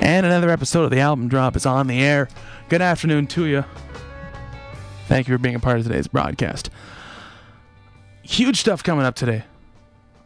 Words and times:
And 0.00 0.24
another 0.24 0.50
episode 0.50 0.84
of 0.84 0.90
the 0.90 1.00
album 1.00 1.28
drop 1.28 1.56
is 1.56 1.66
on 1.66 1.86
the 1.86 2.00
air. 2.00 2.28
Good 2.68 2.80
afternoon 2.80 3.26
to 3.28 3.44
you. 3.44 3.64
Thank 5.06 5.28
you 5.28 5.34
for 5.34 5.38
being 5.38 5.54
a 5.54 5.60
part 5.60 5.78
of 5.78 5.84
today's 5.84 6.08
broadcast. 6.08 6.70
Huge 8.22 8.58
stuff 8.58 8.82
coming 8.82 9.04
up 9.04 9.14
today. 9.14 9.44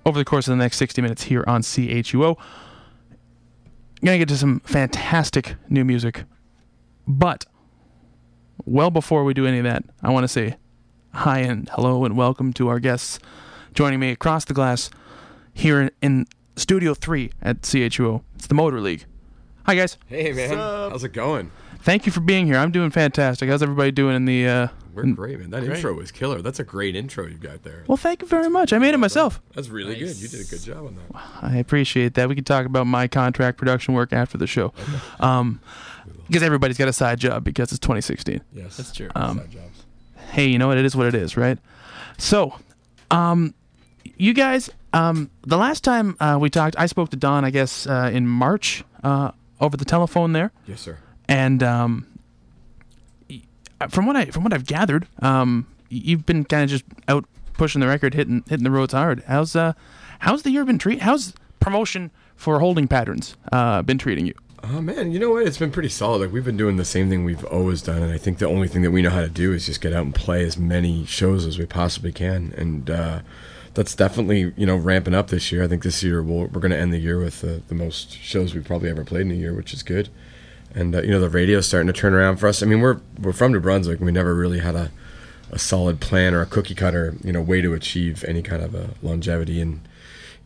Over 0.06 0.18
the 0.18 0.24
course 0.24 0.46
of 0.46 0.52
the 0.52 0.62
next 0.62 0.76
60 0.76 1.02
minutes 1.02 1.24
here 1.24 1.44
on 1.46 1.62
CHUO. 1.62 2.38
Gonna 4.04 4.18
get 4.18 4.28
to 4.28 4.36
some 4.36 4.60
fantastic 4.60 5.56
new 5.68 5.84
music. 5.84 6.24
But 7.08 7.46
well 8.64 8.90
before 8.90 9.24
we 9.24 9.34
do 9.34 9.46
any 9.46 9.58
of 9.58 9.64
that, 9.64 9.84
I 10.02 10.10
want 10.10 10.24
to 10.24 10.28
say 10.28 10.56
hi 11.14 11.40
and 11.40 11.68
hello 11.70 12.04
and 12.04 12.16
welcome 12.16 12.52
to 12.54 12.68
our 12.68 12.78
guests 12.78 13.18
joining 13.72 14.00
me 14.00 14.10
across 14.10 14.44
the 14.44 14.54
glass 14.54 14.88
here 15.52 15.90
in 16.00 16.26
Studio 16.56 16.94
3 16.94 17.32
at 17.42 17.62
CHUO. 17.62 18.22
It's 18.36 18.46
the 18.46 18.54
Motor 18.54 18.80
League. 18.80 19.06
Hi 19.66 19.74
guys. 19.74 19.96
Hey 20.08 20.32
man, 20.32 20.50
how's 20.56 21.04
it 21.04 21.12
going? 21.12 21.50
Thank 21.80 22.06
you 22.06 22.12
for 22.12 22.20
being 22.20 22.46
here. 22.46 22.56
I'm 22.56 22.70
doing 22.70 22.90
fantastic. 22.90 23.48
How's 23.48 23.62
everybody 23.62 23.90
doing 23.92 24.16
in 24.16 24.24
the 24.26 24.46
uh 24.46 24.68
We're 24.92 25.04
in- 25.04 25.14
great, 25.14 25.38
man. 25.38 25.50
That 25.50 25.64
intro 25.64 25.94
was 25.94 26.12
killer. 26.12 26.42
That's 26.42 26.60
a 26.60 26.64
great 26.64 26.94
intro 26.96 27.26
you've 27.26 27.40
got 27.40 27.62
there. 27.62 27.84
Well, 27.86 27.96
thank 27.96 28.20
you 28.22 28.28
very 28.28 28.48
much. 28.50 28.72
I 28.72 28.78
made 28.78 28.94
it 28.94 28.98
myself. 28.98 29.40
That's 29.54 29.68
really 29.68 29.94
good. 29.96 30.16
You 30.16 30.28
did 30.28 30.40
a 30.40 30.44
good 30.44 30.62
job 30.62 30.86
on 30.86 30.96
that. 30.96 31.22
I 31.42 31.56
appreciate 31.56 32.14
that. 32.14 32.28
We 32.28 32.34
can 32.34 32.44
talk 32.44 32.66
about 32.66 32.86
my 32.86 33.08
contract 33.08 33.56
production 33.58 33.94
work 33.94 34.12
after 34.12 34.36
the 34.38 34.46
show. 34.46 34.72
Um 35.20 35.60
because 36.28 36.42
everybody's 36.42 36.78
got 36.78 36.88
a 36.88 36.92
side 36.92 37.18
job 37.18 37.44
because 37.44 37.70
it's 37.70 37.78
2016. 37.80 38.40
Yes, 38.54 38.76
that's 38.78 38.92
true. 38.92 39.10
Um, 39.14 39.38
Side 39.38 39.50
jobs. 39.50 39.84
hey, 40.32 40.46
you 40.46 40.58
know 40.58 40.68
what? 40.68 40.78
It 40.78 40.84
is 40.86 40.96
what 40.96 41.06
it 41.06 41.14
is, 41.14 41.36
right? 41.36 41.58
So, 42.16 42.56
um, 43.10 43.52
you 44.16 44.32
guys, 44.32 44.70
um, 44.94 45.30
the 45.42 45.58
last 45.58 45.84
time 45.84 46.16
uh, 46.20 46.38
we 46.40 46.48
talked, 46.48 46.76
I 46.78 46.86
spoke 46.86 47.10
to 47.10 47.16
Don, 47.18 47.44
I 47.44 47.50
guess, 47.50 47.86
uh, 47.86 48.10
in 48.12 48.26
March 48.26 48.84
uh, 49.02 49.32
over 49.64 49.76
the 49.76 49.84
telephone 49.84 50.32
there, 50.32 50.52
Yes, 50.66 50.80
sir. 50.82 50.98
and 51.28 51.62
um, 51.62 52.06
from 53.88 54.06
what 54.06 54.16
I 54.16 54.26
from 54.26 54.44
what 54.44 54.52
I've 54.52 54.66
gathered, 54.66 55.06
um, 55.20 55.66
you've 55.88 56.26
been 56.26 56.44
kind 56.44 56.64
of 56.64 56.70
just 56.70 56.84
out 57.08 57.24
pushing 57.54 57.80
the 57.80 57.86
record, 57.86 58.14
hitting 58.14 58.44
hitting 58.48 58.64
the 58.64 58.70
roads 58.70 58.92
hard. 58.92 59.22
How's 59.26 59.56
uh, 59.56 59.72
how's 60.20 60.42
the 60.42 60.50
year 60.50 60.64
been 60.64 60.78
treat? 60.78 61.02
How's 61.02 61.34
promotion 61.60 62.10
for 62.36 62.60
holding 62.60 62.88
patterns 62.88 63.36
uh, 63.52 63.82
been 63.82 63.98
treating 63.98 64.26
you? 64.26 64.34
Oh 64.62 64.80
man, 64.80 65.12
you 65.12 65.18
know 65.18 65.30
what? 65.30 65.46
It's 65.46 65.58
been 65.58 65.70
pretty 65.70 65.90
solid. 65.90 66.20
Like 66.22 66.32
we've 66.32 66.44
been 66.44 66.56
doing 66.56 66.76
the 66.76 66.84
same 66.86 67.10
thing 67.10 67.24
we've 67.24 67.44
always 67.44 67.82
done, 67.82 68.02
and 68.02 68.12
I 68.12 68.18
think 68.18 68.38
the 68.38 68.46
only 68.48 68.68
thing 68.68 68.82
that 68.82 68.90
we 68.92 69.02
know 69.02 69.10
how 69.10 69.20
to 69.20 69.28
do 69.28 69.52
is 69.52 69.66
just 69.66 69.80
get 69.80 69.92
out 69.92 70.04
and 70.04 70.14
play 70.14 70.42
as 70.44 70.56
many 70.56 71.04
shows 71.04 71.46
as 71.46 71.58
we 71.58 71.66
possibly 71.66 72.12
can, 72.12 72.54
and 72.56 72.88
uh, 72.90 73.20
that's 73.74 73.94
definitely 73.94 74.52
you 74.56 74.66
know 74.66 74.76
ramping 74.76 75.14
up 75.14 75.28
this 75.28 75.52
year. 75.52 75.62
I 75.62 75.68
think 75.68 75.82
this 75.82 76.02
year 76.02 76.22
we'll, 76.22 76.46
we're 76.46 76.60
going 76.60 76.70
to 76.70 76.78
end 76.78 76.92
the 76.92 76.98
year 76.98 77.18
with 77.18 77.44
uh, 77.44 77.58
the 77.68 77.74
most 77.74 78.12
shows 78.12 78.54
we've 78.54 78.64
probably 78.64 78.90
ever 78.90 79.04
played 79.04 79.22
in 79.22 79.30
a 79.30 79.34
year, 79.34 79.54
which 79.54 79.72
is 79.72 79.82
good. 79.82 80.08
And 80.74 80.94
uh, 80.94 81.02
you 81.02 81.10
know 81.10 81.20
the 81.20 81.28
radio's 81.28 81.66
starting 81.66 81.86
to 81.86 81.92
turn 81.92 82.14
around 82.14 82.36
for 82.36 82.46
us. 82.46 82.62
I 82.62 82.66
mean, 82.66 82.80
we're 82.80 83.00
we're 83.20 83.32
from 83.32 83.52
New 83.52 83.60
Brunswick, 83.60 83.98
and 83.98 84.06
we 84.06 84.12
never 84.12 84.34
really 84.34 84.60
had 84.60 84.74
a 84.74 84.90
a 85.50 85.58
solid 85.58 86.00
plan 86.00 86.34
or 86.34 86.40
a 86.40 86.46
cookie 86.46 86.74
cutter 86.74 87.14
you 87.22 87.32
know 87.32 87.40
way 87.40 87.60
to 87.60 87.74
achieve 87.74 88.24
any 88.24 88.42
kind 88.42 88.62
of 88.62 88.74
a 88.74 88.90
longevity 89.02 89.60
in 89.60 89.80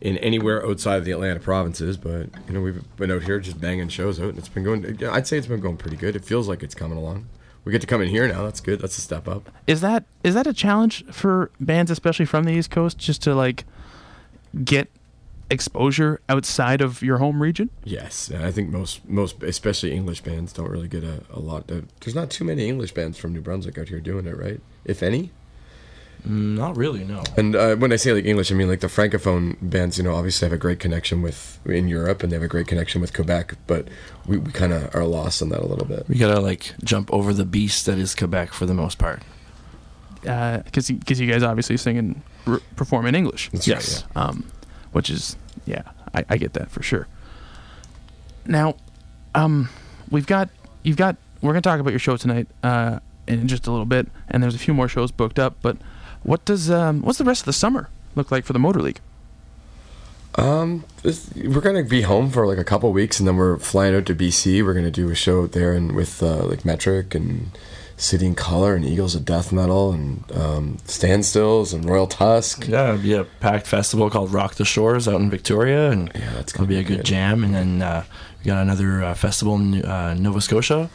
in 0.01 0.17
anywhere 0.19 0.65
outside 0.65 0.97
of 0.97 1.05
the 1.05 1.11
Atlantic 1.11 1.43
provinces, 1.43 1.97
but 1.97 2.29
you 2.47 2.53
know 2.53 2.61
we've 2.61 2.83
been 2.95 3.11
out 3.11 3.23
here 3.23 3.39
just 3.39 3.59
banging 3.59 3.89
shows 3.89 4.19
out, 4.19 4.29
and 4.29 4.37
it's 4.37 4.49
been 4.49 4.63
going. 4.63 5.03
I'd 5.05 5.27
say 5.27 5.37
it's 5.37 5.47
been 5.47 5.59
going 5.59 5.77
pretty 5.77 5.97
good. 5.97 6.15
It 6.15 6.23
feels 6.23 6.47
like 6.47 6.63
it's 6.63 6.75
coming 6.75 6.97
along. 6.97 7.27
We 7.65 7.71
get 7.71 7.81
to 7.81 7.87
come 7.87 8.01
in 8.01 8.09
here 8.09 8.27
now. 8.27 8.43
That's 8.43 8.61
good. 8.61 8.79
That's 8.79 8.97
a 8.97 9.01
step 9.01 9.27
up. 9.27 9.49
Is 9.67 9.81
that 9.81 10.05
is 10.23 10.33
that 10.33 10.47
a 10.47 10.53
challenge 10.53 11.05
for 11.11 11.51
bands, 11.59 11.91
especially 11.91 12.25
from 12.25 12.45
the 12.45 12.51
East 12.51 12.71
Coast, 12.71 12.97
just 12.97 13.21
to 13.23 13.35
like 13.35 13.65
get 14.63 14.89
exposure 15.51 16.21
outside 16.29 16.81
of 16.81 17.01
your 17.01 17.17
home 17.17 17.41
region? 17.41 17.69
Yes, 17.83 18.31
I 18.31 18.51
think 18.51 18.69
most 18.69 19.07
most 19.07 19.41
especially 19.43 19.91
English 19.91 20.21
bands 20.21 20.53
don't 20.53 20.69
really 20.69 20.87
get 20.87 21.03
a, 21.03 21.23
a 21.31 21.39
lot. 21.39 21.69
Of, 21.69 21.87
there's 21.99 22.15
not 22.15 22.29
too 22.29 22.43
many 22.43 22.67
English 22.67 22.93
bands 22.93 23.17
from 23.17 23.33
New 23.33 23.41
Brunswick 23.41 23.77
out 23.77 23.89
here 23.89 23.99
doing 23.99 24.25
it, 24.25 24.37
right? 24.37 24.61
If 24.85 25.03
any. 25.03 25.31
Not 26.25 26.75
really, 26.77 27.03
no. 27.05 27.23
And 27.37 27.55
uh, 27.55 27.75
when 27.77 27.91
I 27.93 27.95
say 27.95 28.11
like 28.13 28.25
English, 28.25 28.51
I 28.51 28.55
mean 28.55 28.67
like 28.67 28.81
the 28.81 28.87
francophone 28.87 29.55
bands. 29.61 29.97
You 29.97 30.03
know, 30.03 30.13
obviously 30.15 30.45
have 30.45 30.53
a 30.53 30.57
great 30.57 30.79
connection 30.79 31.21
with 31.21 31.59
in 31.65 31.87
Europe, 31.87 32.21
and 32.23 32.31
they 32.31 32.35
have 32.35 32.43
a 32.43 32.47
great 32.47 32.67
connection 32.67 32.99
with 33.01 33.13
Quebec. 33.13 33.55
But 33.67 33.87
we, 34.25 34.37
we 34.37 34.51
kind 34.51 34.73
of 34.73 34.93
are 34.93 35.05
lost 35.05 35.41
on 35.41 35.49
that 35.49 35.61
a 35.61 35.65
little 35.65 35.85
bit. 35.85 36.07
We 36.09 36.15
gotta 36.17 36.39
like 36.41 36.73
jump 36.83 37.11
over 37.13 37.33
the 37.33 37.45
beast 37.45 37.85
that 37.85 37.97
is 37.97 38.13
Quebec 38.15 38.51
for 38.53 38.65
the 38.65 38.73
most 38.73 38.97
part. 38.97 39.21
Because 40.21 40.89
because 40.91 41.19
you 41.19 41.31
guys 41.31 41.41
obviously 41.43 41.77
sing 41.77 41.97
and 41.97 42.21
r- 42.45 42.59
perform 42.75 43.05
in 43.05 43.15
English, 43.15 43.49
That's 43.51 43.67
Yes. 43.67 44.03
right, 44.15 44.21
um, 44.27 44.45
which 44.91 45.09
is 45.09 45.37
yeah, 45.65 45.83
I, 46.13 46.25
I 46.29 46.37
get 46.37 46.53
that 46.53 46.69
for 46.69 46.83
sure. 46.83 47.07
Now, 48.45 48.75
um, 49.35 49.69
we've 50.11 50.27
got 50.27 50.49
you've 50.83 50.97
got 50.97 51.15
we're 51.41 51.53
gonna 51.53 51.61
talk 51.61 51.79
about 51.79 51.91
your 51.91 51.99
show 51.99 52.17
tonight 52.17 52.47
uh, 52.63 52.99
in 53.27 53.47
just 53.47 53.67
a 53.67 53.71
little 53.71 53.85
bit, 53.85 54.07
and 54.27 54.43
there's 54.43 54.55
a 54.55 54.59
few 54.59 54.73
more 54.73 54.89
shows 54.89 55.11
booked 55.11 55.39
up. 55.39 55.55
But 55.61 55.77
what 56.23 56.43
does 56.45 56.69
um, 56.69 57.01
what's 57.01 57.17
the 57.17 57.23
rest 57.25 57.41
of 57.41 57.45
the 57.45 57.53
summer 57.53 57.89
look 58.15 58.31
like 58.31 58.45
for 58.45 58.53
the 58.53 58.59
Motor 58.59 58.81
League? 58.81 58.99
Um, 60.35 60.85
this, 61.03 61.29
we're 61.35 61.59
gonna 61.61 61.83
be 61.83 62.03
home 62.03 62.29
for 62.29 62.45
like 62.47 62.57
a 62.57 62.63
couple 62.63 62.91
weeks, 62.91 63.19
and 63.19 63.27
then 63.27 63.35
we're 63.35 63.57
flying 63.57 63.95
out 63.95 64.05
to 64.07 64.15
BC. 64.15 64.63
We're 64.63 64.73
gonna 64.75 64.91
do 64.91 65.09
a 65.09 65.15
show 65.15 65.43
out 65.43 65.51
there, 65.53 65.73
and 65.73 65.93
with 65.93 66.21
uh, 66.21 66.45
like 66.45 66.63
Metric 66.63 67.15
and 67.15 67.49
City 67.97 68.27
and 68.27 68.37
Colour 68.37 68.75
and 68.75 68.85
Eagles 68.85 69.15
of 69.15 69.25
Death 69.25 69.51
Metal 69.51 69.91
and 69.91 70.23
um, 70.33 70.77
Standstills 70.85 71.73
and 71.73 71.83
Royal 71.89 72.07
Tusk. 72.07 72.67
Yeah, 72.67 72.89
it'll 72.93 73.01
be 73.01 73.13
a 73.13 73.23
packed 73.25 73.67
festival 73.67 74.09
called 74.09 74.31
Rock 74.31 74.55
the 74.55 74.63
Shores 74.65 75.07
out 75.07 75.19
in 75.19 75.29
Victoria, 75.29 75.91
and 75.91 76.11
Yeah, 76.15 76.31
that's 76.35 76.53
gonna 76.53 76.67
be 76.69 76.77
a 76.77 76.83
good 76.83 76.97
good. 76.97 77.05
jam. 77.05 77.43
And 77.43 77.53
then 77.53 77.81
uh, 77.81 78.03
we 78.39 78.45
got 78.45 78.61
another 78.61 79.03
uh, 79.03 79.15
festival 79.15 79.55
in 79.55 79.83
uh, 79.83 80.13
Nova 80.13 80.39
Scotia, 80.41 80.89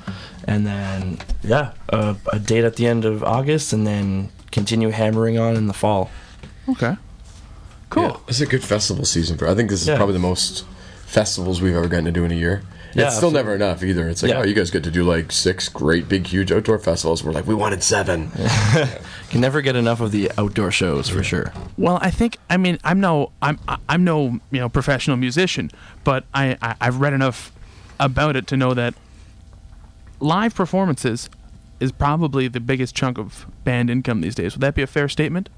and 0.46 0.64
then 0.64 1.18
yeah, 1.42 1.72
a, 1.90 2.16
a 2.32 2.38
date 2.38 2.64
at 2.64 2.76
the 2.76 2.86
end 2.86 3.04
of 3.04 3.22
August, 3.24 3.72
and 3.72 3.84
then 3.86 4.30
continue 4.54 4.88
hammering 4.90 5.38
on 5.38 5.56
in 5.56 5.66
the 5.66 5.74
fall. 5.74 6.10
Okay, 6.68 6.96
cool. 7.90 8.02
Yeah, 8.04 8.16
it's 8.28 8.40
a 8.40 8.46
good 8.46 8.64
festival 8.64 9.04
season 9.04 9.36
for. 9.36 9.46
I 9.48 9.54
think 9.54 9.68
this 9.68 9.82
is 9.82 9.88
Yeah. 9.88 9.96
probably 9.96 10.14
the 10.14 10.18
most 10.20 10.64
festivals 11.06 11.60
we've 11.60 11.74
ever 11.76 11.88
gotten 11.88 12.06
to 12.06 12.12
do 12.12 12.24
in 12.24 12.30
a 12.32 12.34
year. 12.34 12.62
Yeah, 12.94 13.06
it's 13.08 13.16
still 13.16 13.28
absolutely. 13.30 13.38
never 13.38 13.54
enough 13.56 13.82
either. 13.82 14.08
It's 14.08 14.22
like, 14.22 14.30
Yeah. 14.30 14.38
oh, 14.38 14.44
you 14.44 14.54
guys 14.54 14.70
get 14.70 14.84
to 14.84 14.90
do 14.90 15.02
like 15.02 15.32
six 15.32 15.68
great, 15.68 16.08
big, 16.08 16.28
huge 16.28 16.52
outdoor 16.52 16.78
festivals. 16.78 17.24
We're 17.24 17.32
like, 17.32 17.44
we 17.46 17.54
wanted 17.54 17.82
seven. 17.82 18.30
Can 19.30 19.40
never 19.40 19.60
get 19.62 19.74
enough 19.74 20.00
of 20.00 20.12
the 20.12 20.30
outdoor 20.38 20.70
shows 20.70 21.08
for 21.08 21.24
sure. 21.24 21.52
Well, 21.76 21.98
I 22.00 22.10
think 22.12 22.36
I 22.48 22.56
mean 22.56 22.78
I'm 22.84 23.00
no 23.00 23.32
I'm 23.42 23.58
I- 23.66 23.78
I'm 23.88 24.04
no 24.04 24.38
you 24.52 24.60
know 24.60 24.68
professional 24.68 25.16
musician, 25.16 25.72
but 26.04 26.24
I, 26.32 26.56
I 26.62 26.76
I've 26.80 27.00
read 27.00 27.12
enough 27.14 27.50
about 27.98 28.36
it 28.36 28.46
to 28.48 28.56
know 28.56 28.74
that 28.74 28.94
live 30.20 30.54
performances 30.54 31.28
is 31.84 31.92
probably 31.92 32.48
the 32.48 32.60
biggest 32.60 32.94
chunk 32.94 33.18
of 33.18 33.46
band 33.62 33.90
income 33.90 34.20
these 34.20 34.34
days. 34.34 34.54
Would 34.54 34.62
that 34.62 34.74
be 34.74 34.82
a 34.82 34.86
fair 34.86 35.08
statement? 35.08 35.48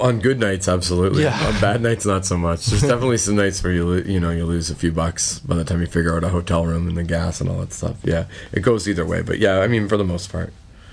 on 0.00 0.20
good 0.20 0.38
nights, 0.38 0.68
absolutely. 0.68 1.22
Yeah. 1.24 1.46
On 1.46 1.60
bad 1.60 1.80
nights, 1.82 2.06
not 2.06 2.24
so 2.24 2.36
much. 2.36 2.66
There's 2.66 2.82
definitely 2.82 3.18
some 3.18 3.36
nights 3.36 3.62
where 3.62 3.72
you 3.72 3.84
lo- 3.86 4.02
you 4.04 4.20
know 4.20 4.30
you 4.30 4.44
lose 4.44 4.70
a 4.70 4.74
few 4.74 4.92
bucks 4.92 5.40
by 5.40 5.56
the 5.56 5.64
time 5.64 5.80
you 5.80 5.86
figure 5.86 6.16
out 6.16 6.22
a 6.22 6.28
hotel 6.28 6.64
room 6.64 6.86
and 6.86 6.96
the 6.96 7.02
gas 7.02 7.40
and 7.40 7.50
all 7.50 7.58
that 7.60 7.72
stuff. 7.72 7.96
Yeah, 8.04 8.26
it 8.52 8.60
goes 8.60 8.88
either 8.88 9.04
way. 9.04 9.22
But 9.22 9.38
yeah, 9.38 9.60
I 9.60 9.66
mean, 9.66 9.88
for 9.88 9.96
the 9.96 10.04
most 10.04 10.30
part, 10.30 10.52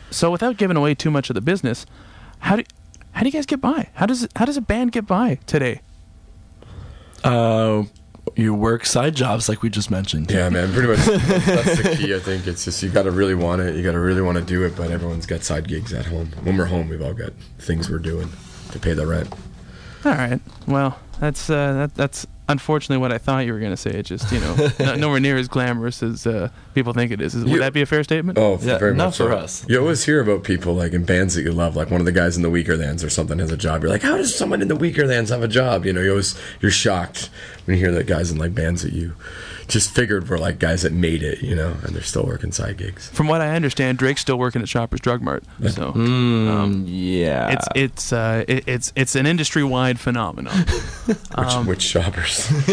So 0.10 0.32
without 0.32 0.58
giving 0.58 0.78
away 0.78 0.96
too 0.96 1.12
much 1.12 1.30
of 1.30 1.36
the 1.36 1.42
business, 1.42 1.86
how 2.40 2.56
do 2.56 2.64
how 3.12 3.22
do 3.22 3.28
you 3.28 3.34
guys 3.34 3.46
get 3.46 3.62
by? 3.62 3.90
How 3.96 4.06
does 4.06 4.28
how 4.36 4.46
does 4.46 4.58
a 4.58 4.62
band 4.62 4.92
get 4.92 5.06
by 5.06 5.40
today? 5.46 5.82
Uh, 7.24 7.84
you 8.36 8.54
work 8.54 8.86
side 8.86 9.16
jobs 9.16 9.48
like 9.48 9.62
we 9.62 9.70
just 9.70 9.90
mentioned. 9.90 10.30
yeah, 10.30 10.50
man, 10.50 10.72
pretty 10.74 10.88
much 10.90 11.06
that's 11.06 11.82
the 11.82 11.96
key. 11.98 12.14
I 12.14 12.20
think 12.20 12.48
it's 12.48 12.66
just 12.66 12.84
you 12.84 12.90
got 12.90 13.04
to 13.04 13.12
really 13.12 13.36
want 13.36 13.62
it. 13.62 13.76
You 13.76 13.84
got 13.84 13.94
to 13.94 14.00
really 14.00 14.22
want 14.22 14.38
to 14.38 14.44
do 14.44 14.64
it. 14.64 14.76
But 14.76 14.92
everyone's 14.92 15.26
got 15.26 15.44
side 15.44 15.68
gigs 15.68 15.94
at 15.94 16.06
home. 16.06 16.32
When 16.44 16.58
we're 16.58 16.66
home, 16.66 16.90
we've 16.90 17.02
all 17.02 17.14
got 17.14 17.34
things 17.60 17.90
we're 17.90 18.00
doing 18.00 18.30
to 18.72 18.80
pay 18.80 18.94
the 18.94 19.08
rent. 19.08 19.34
All 20.04 20.12
right. 20.12 20.40
Well, 20.68 21.00
that's 21.20 21.50
uh, 21.50 21.74
that, 21.74 21.96
that's 21.96 22.28
unfortunately 22.48 22.98
what 23.02 23.12
I 23.12 23.18
thought 23.18 23.46
you 23.46 23.54
were 23.54 23.60
going 23.60 23.72
to 23.72 23.78
say. 23.78 23.92
It's 23.92 24.10
just 24.10 24.32
you 24.32 24.40
know 24.40 24.70
no, 24.80 24.96
nowhere 24.96 25.20
near 25.20 25.38
as 25.38 25.48
glamorous 25.48 26.02
as 26.04 26.26
uh, 26.28 26.50
people 26.74 26.94
think 26.94 27.12
it 27.12 27.22
is. 27.22 27.36
is 27.36 27.44
would 27.44 27.54
You- 27.54 27.60
that 27.60 27.74
be 27.74 27.82
a 27.82 27.86
fair 27.86 28.04
statement? 28.04 28.38
Oh, 28.38 28.60
Yeah, 28.62 28.78
very 28.78 28.96
not 28.96 29.06
much 29.08 29.18
for 29.18 29.32
so. 29.32 29.38
us. 29.38 29.66
You 29.68 29.80
always 29.80 30.06
hear 30.06 30.20
about 30.22 30.44
people 30.44 30.74
like 30.76 30.94
in 30.94 31.06
bands 31.06 31.36
that 31.36 31.44
you 31.44 31.52
love, 31.52 31.76
like 31.76 31.90
one 31.92 32.02
of 32.02 32.06
the 32.06 32.12
guys 32.12 32.36
in 32.38 32.44
the 32.44 32.50
Weakerthans 32.50 33.04
or 33.06 33.10
something 33.10 33.40
has 33.40 33.52
a 33.52 33.58
job. 33.58 33.82
You're 33.82 33.92
like, 33.92 34.02
how 34.04 34.18
does 34.18 34.36
someone 34.36 34.62
in 34.62 34.68
the 34.68 34.76
Weakerthans 34.78 35.30
have 35.30 35.44
a 35.44 35.48
job? 35.48 35.86
You 35.86 35.94
know, 35.94 36.02
you 36.02 36.12
always 36.12 36.38
you're 36.62 36.72
shocked 36.72 37.30
when 37.66 37.78
you 37.78 37.84
hear 37.84 37.94
that 37.94 38.06
guys 38.08 38.32
in 38.32 38.38
like 38.38 38.54
bands 38.54 38.82
that 38.84 38.94
you 38.94 39.16
just 39.68 39.92
figured 39.92 40.30
we're 40.30 40.38
like 40.38 40.60
guys 40.60 40.84
that 40.84 40.94
made 40.94 41.24
it, 41.24 41.42
you 41.42 41.56
know, 41.56 41.76
and 41.84 41.96
they're 41.96 42.04
still 42.04 42.26
working 42.26 42.52
side 42.52 42.78
gigs. 42.78 43.10
From 43.10 43.28
what 43.28 43.42
I 43.42 43.56
understand, 43.56 43.98
Drake's 43.98 44.22
still 44.22 44.38
working 44.38 44.62
at 44.62 44.70
Shoppers 44.70 45.00
Drug 45.00 45.22
Mart. 45.22 45.44
So 45.70 45.92
Mm, 45.94 46.84
yeah. 46.88 47.50
it's 47.52 47.68
it's 47.76 48.14
uh, 48.14 48.44
it, 48.48 48.64
it's 48.68 48.94
it's 48.96 49.16
an 49.16 49.26
industry 49.26 49.64
wide 49.64 50.00
phenomenon. 50.00 50.54
Which, 51.06 51.18
Um, 51.36 51.66
which 51.68 51.82
shoppers? 51.82 52.52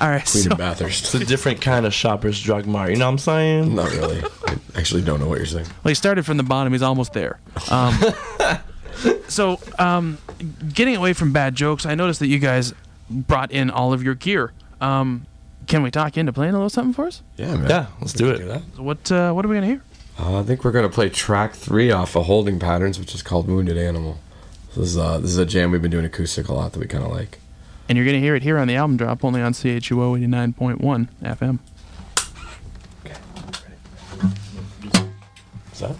All 0.00 0.08
right, 0.08 0.24
Queen 0.24 0.44
so 0.44 0.50
and 0.50 0.58
Bathurst. 0.58 1.04
it's 1.04 1.14
a 1.14 1.24
different 1.24 1.60
kind 1.60 1.84
of 1.86 1.92
shopper's 1.92 2.40
drug 2.40 2.66
mart. 2.66 2.90
You 2.90 2.96
know 2.96 3.06
what 3.06 3.12
I'm 3.12 3.18
saying? 3.18 3.74
Not 3.74 3.90
really. 3.92 4.22
I 4.46 4.56
actually 4.76 5.02
don't 5.02 5.20
know 5.20 5.28
what 5.28 5.38
you're 5.38 5.46
saying. 5.46 5.66
well, 5.84 5.90
he 5.90 5.94
started 5.94 6.24
from 6.24 6.36
the 6.36 6.42
bottom. 6.42 6.72
He's 6.72 6.82
almost 6.82 7.12
there. 7.12 7.38
Um, 7.70 7.98
so, 9.28 9.58
um, 9.78 10.18
getting 10.72 10.96
away 10.96 11.12
from 11.12 11.32
bad 11.32 11.54
jokes, 11.54 11.84
I 11.86 11.94
noticed 11.94 12.20
that 12.20 12.28
you 12.28 12.38
guys 12.38 12.72
brought 13.10 13.50
in 13.50 13.70
all 13.70 13.92
of 13.92 14.02
your 14.02 14.14
gear. 14.14 14.52
Um, 14.82 15.26
can 15.66 15.82
we 15.82 15.90
talk 15.92 16.16
into 16.18 16.32
playing 16.32 16.50
a 16.50 16.56
little 16.56 16.68
something 16.68 16.92
for 16.92 17.06
us? 17.06 17.22
Yeah, 17.36 17.56
man. 17.56 17.70
Yeah, 17.70 17.86
let's 18.00 18.12
do 18.12 18.30
it. 18.30 18.38
can 18.38 18.48
that. 18.48 18.62
What 18.78 19.12
uh, 19.12 19.32
what 19.32 19.44
are 19.44 19.48
we 19.48 19.54
gonna 19.54 19.66
hear? 19.66 19.82
Uh, 20.18 20.40
I 20.40 20.42
think 20.42 20.64
we're 20.64 20.72
gonna 20.72 20.88
play 20.88 21.08
track 21.08 21.54
three 21.54 21.90
off 21.92 22.16
of 22.16 22.26
Holding 22.26 22.58
Patterns, 22.58 22.98
which 22.98 23.14
is 23.14 23.22
called 23.22 23.46
Wounded 23.46 23.78
Animal. 23.78 24.18
This 24.76 24.88
is 24.88 24.98
uh, 24.98 25.18
this 25.18 25.30
is 25.30 25.38
a 25.38 25.46
jam 25.46 25.70
we've 25.70 25.80
been 25.80 25.90
doing 25.90 26.04
acoustic 26.04 26.48
a 26.48 26.52
lot 26.54 26.72
that 26.72 26.80
we 26.80 26.86
kind 26.86 27.04
of 27.04 27.12
like. 27.12 27.38
And 27.88 27.96
you're 27.96 28.04
gonna 28.06 28.18
hear 28.18 28.34
it 28.34 28.42
here 28.42 28.58
on 28.58 28.66
the 28.66 28.74
album 28.74 28.96
drop, 28.96 29.24
only 29.24 29.40
on 29.40 29.52
CHUO 29.52 30.18
89.1 30.18 31.08
FM. 31.22 31.58
Okay. 33.04 33.16
Is 35.72 35.78
that? 35.80 35.96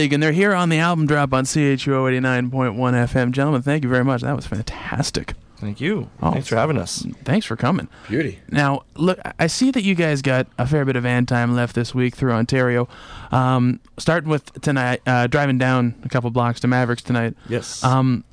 League, 0.00 0.14
and 0.14 0.22
they're 0.22 0.32
here 0.32 0.54
on 0.54 0.70
the 0.70 0.78
album 0.78 1.06
drop 1.06 1.34
on 1.34 1.44
CHUO 1.44 1.76
89.1 1.76 2.74
FM. 2.74 3.32
Gentlemen, 3.32 3.60
thank 3.60 3.84
you 3.84 3.90
very 3.90 4.02
much. 4.02 4.22
That 4.22 4.34
was 4.34 4.46
fantastic. 4.46 5.34
Thank 5.58 5.78
you. 5.78 6.08
Oh. 6.22 6.32
Thanks 6.32 6.48
for 6.48 6.56
having 6.56 6.78
us. 6.78 7.04
Thanks 7.24 7.44
for 7.44 7.54
coming. 7.54 7.86
Beauty. 8.08 8.38
Now, 8.50 8.84
look, 8.94 9.18
I 9.38 9.46
see 9.46 9.70
that 9.70 9.82
you 9.82 9.94
guys 9.94 10.22
got 10.22 10.46
a 10.56 10.66
fair 10.66 10.86
bit 10.86 10.96
of 10.96 11.02
van 11.02 11.26
time 11.26 11.54
left 11.54 11.74
this 11.74 11.94
week 11.94 12.16
through 12.16 12.32
Ontario. 12.32 12.88
Um, 13.30 13.80
starting 13.98 14.30
with 14.30 14.58
tonight, 14.62 15.02
uh, 15.06 15.26
driving 15.26 15.58
down 15.58 15.96
a 16.02 16.08
couple 16.08 16.30
blocks 16.30 16.60
to 16.60 16.66
Mavericks 16.66 17.02
tonight. 17.02 17.36
Yes. 17.46 17.84
Um, 17.84 18.24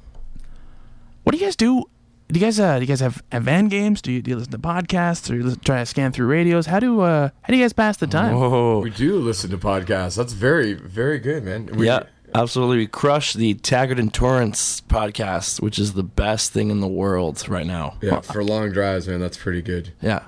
what 1.23 1.33
do 1.33 1.37
you 1.37 1.43
guys 1.45 1.57
do 1.57 1.83
do 2.29 2.39
you 2.39 2.45
guys 2.45 2.59
uh, 2.59 2.75
do 2.75 2.81
you 2.81 2.87
guys 2.87 2.99
have, 2.99 3.23
have 3.31 3.43
van 3.43 3.67
games? 3.67 4.01
Do 4.01 4.11
you, 4.11 4.21
do 4.21 4.31
you 4.31 4.37
listen 4.37 4.51
to 4.51 4.57
podcasts 4.59 5.29
or 5.31 5.35
you 5.35 5.43
listen, 5.43 5.61
try 5.61 5.79
to 5.79 5.85
scan 5.85 6.11
through 6.11 6.27
radios? 6.27 6.65
How 6.65 6.79
do 6.79 6.99
uh, 7.01 7.29
how 7.41 7.47
do 7.51 7.57
you 7.57 7.63
guys 7.63 7.73
pass 7.73 7.97
the 7.97 8.07
time? 8.07 8.35
Whoa. 8.35 8.79
We 8.79 8.89
do 8.89 9.17
listen 9.17 9.49
to 9.51 9.57
podcasts. 9.57 10.17
That's 10.17 10.33
very, 10.33 10.73
very 10.73 11.19
good, 11.19 11.43
man. 11.43 11.67
We, 11.67 11.85
yeah, 11.85 12.03
absolutely. 12.35 12.77
We 12.77 12.87
crush 12.87 13.33
the 13.33 13.53
Taggart 13.55 13.99
and 13.99 14.13
Torrens 14.13 14.81
podcast, 14.89 15.61
which 15.61 15.79
is 15.79 15.93
the 15.93 16.03
best 16.03 16.51
thing 16.51 16.69
in 16.69 16.81
the 16.81 16.87
world 16.87 17.47
right 17.47 17.65
now. 17.65 17.97
Yeah, 18.01 18.19
for 18.21 18.43
long 18.43 18.71
drives, 18.71 19.07
man, 19.07 19.19
that's 19.21 19.37
pretty 19.37 19.61
good. 19.61 19.93
Yeah. 20.01 20.23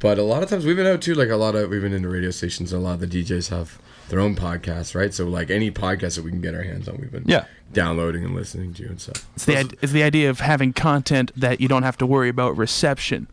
But 0.00 0.18
a 0.18 0.24
lot 0.24 0.42
of 0.42 0.50
times 0.50 0.66
we've 0.66 0.76
been 0.76 0.86
out 0.86 1.00
too. 1.00 1.14
Like 1.14 1.30
a 1.30 1.36
lot 1.36 1.54
of 1.54 1.70
we've 1.70 1.80
been 1.80 1.92
into 1.92 2.08
radio 2.08 2.30
stations. 2.32 2.72
A 2.72 2.78
lot 2.78 3.00
of 3.00 3.08
the 3.08 3.22
DJs 3.22 3.50
have 3.50 3.80
their 4.08 4.18
own 4.18 4.34
podcasts, 4.34 4.94
right? 4.94 5.14
So 5.14 5.26
like 5.26 5.48
any 5.48 5.70
podcast 5.70 6.16
that 6.16 6.24
we 6.24 6.30
can 6.30 6.40
get 6.40 6.54
our 6.54 6.62
hands 6.62 6.88
on, 6.88 6.98
we've 6.98 7.10
been 7.12 7.24
Yeah. 7.26 7.44
Downloading 7.72 8.24
and 8.24 8.34
listening 8.34 8.74
to 8.74 8.86
and 8.86 9.00
stuff. 9.00 9.26
It's 9.34 9.44
the 9.44 9.56
id- 9.58 9.78
it's 9.82 9.92
the 9.92 10.02
idea 10.02 10.30
of 10.30 10.40
having 10.40 10.72
content 10.72 11.32
that 11.36 11.60
you 11.60 11.68
don't 11.68 11.82
have 11.82 11.96
to 11.98 12.06
worry 12.06 12.28
about 12.28 12.56
reception, 12.56 13.26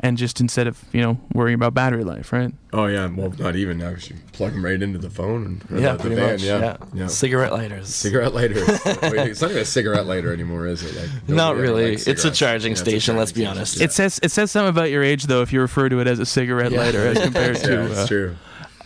and 0.00 0.18
just 0.18 0.40
instead 0.40 0.66
of 0.66 0.82
you 0.92 1.00
know 1.00 1.20
worrying 1.32 1.54
about 1.54 1.74
battery 1.74 2.04
life, 2.04 2.32
right? 2.32 2.52
Oh 2.72 2.86
yeah, 2.86 3.06
well 3.06 3.32
not 3.38 3.56
even 3.56 3.78
now. 3.78 3.92
'cause 3.92 4.10
You 4.10 4.16
plug 4.32 4.52
them 4.52 4.64
right 4.64 4.80
into 4.82 4.98
the 4.98 5.08
phone 5.10 5.44
and 5.70 5.80
Yeah, 5.80 5.92
the, 5.92 5.96
the 5.96 6.00
pretty 6.00 6.16
van, 6.16 6.32
much. 6.32 6.42
Yeah, 6.42 6.58
Yeah. 6.58 6.76
yeah. 6.92 7.06
Cigarette 7.06 7.52
lighters. 7.52 7.88
Cigarette 7.94 8.34
lighters. 8.34 8.68
It's 8.84 9.40
not 9.40 9.50
even 9.50 9.62
a 9.62 9.64
cigarette 9.64 10.06
lighter 10.06 10.32
anymore, 10.32 10.66
is 10.66 10.82
it? 10.82 10.94
Like 11.00 11.28
Not 11.28 11.56
really. 11.56 11.90
likes 11.90 12.08
It's 12.08 12.24
a 12.24 12.30
charging 12.32 12.70
Yeah, 12.70 12.72
it's 12.72 12.80
a 12.80 12.84
station, 12.84 13.16
let's 13.16 13.30
be 13.32 13.46
honest. 13.46 13.72
station. 13.72 13.84
It 13.84 13.92
says 13.92 14.20
it 14.22 14.30
says 14.32 14.50
something 14.50 14.70
about 14.70 14.90
your 14.90 15.02
age 15.04 15.24
though 15.24 15.42
if 15.42 15.52
you 15.52 15.60
refer 15.60 15.88
to 15.88 16.00
it 16.00 16.06
as 16.08 16.18
a 16.18 16.26
cigarette 16.26 16.72
Yeah. 16.72 16.80
lighter 16.80 17.06
as 17.06 17.18
compared 17.20 17.56
Yeah, 17.60 17.62
to 17.62 17.86
it's 17.86 17.98
uh, 18.00 18.06
true. 18.08 18.36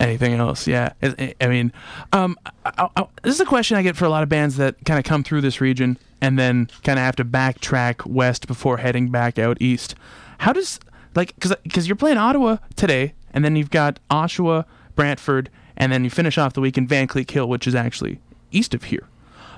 Anything 0.01 0.35
else. 0.35 0.67
Yeah, 0.67 0.93
I, 1.03 1.35
I 1.41 1.47
mean, 1.49 1.73
um, 2.13 2.39
I, 2.65 2.89
I, 2.97 3.07
this 3.23 3.35
is 3.35 3.41
a 3.41 3.47
question 3.47 3.77
I 3.77 3.83
get 3.83 3.97
for 3.97 4.05
a 4.05 4.09
lot 4.09 4.23
of 4.23 4.29
bands 4.29 4.57
that 4.57 4.77
kind 4.85 4.99
of 4.99 5.05
come 5.05 5.25
through 5.25 5.41
this 5.41 5.61
region 5.61 5.99
and 6.21 6.39
then 6.39 6.69
kind 6.85 6.99
of 6.99 7.05
have 7.05 7.17
to 7.17 7.25
backtrack 7.25 8.07
west 8.07 8.47
before 8.47 8.79
heading 8.79 9.11
back 9.11 9.39
out 9.39 9.57
east. 9.61 9.95
How 10.39 10.53
does 10.53 10.79
like 11.15 11.35
because 11.35 11.55
because 11.65 11.89
you're 11.89 11.97
playing 11.97 12.17
Ottawa 12.17 12.59
today, 12.77 13.15
and 13.33 13.45
then 13.45 13.57
you've 13.57 13.71
got 13.71 13.99
Oshawa, 14.11 14.65
Brantford, 14.95 15.51
and 15.77 15.93
then 15.93 16.05
you 16.05 16.11
finish 16.11 16.39
off 16.39 16.53
the 16.53 16.61
week 16.61 16.79
in 16.79 16.87
Vankleek 16.87 17.31
Hill, 17.31 17.49
which 17.49 17.67
is 17.67 17.75
actually 17.75 18.21
east 18.53 18.75
of 18.75 18.85
here. 18.85 19.07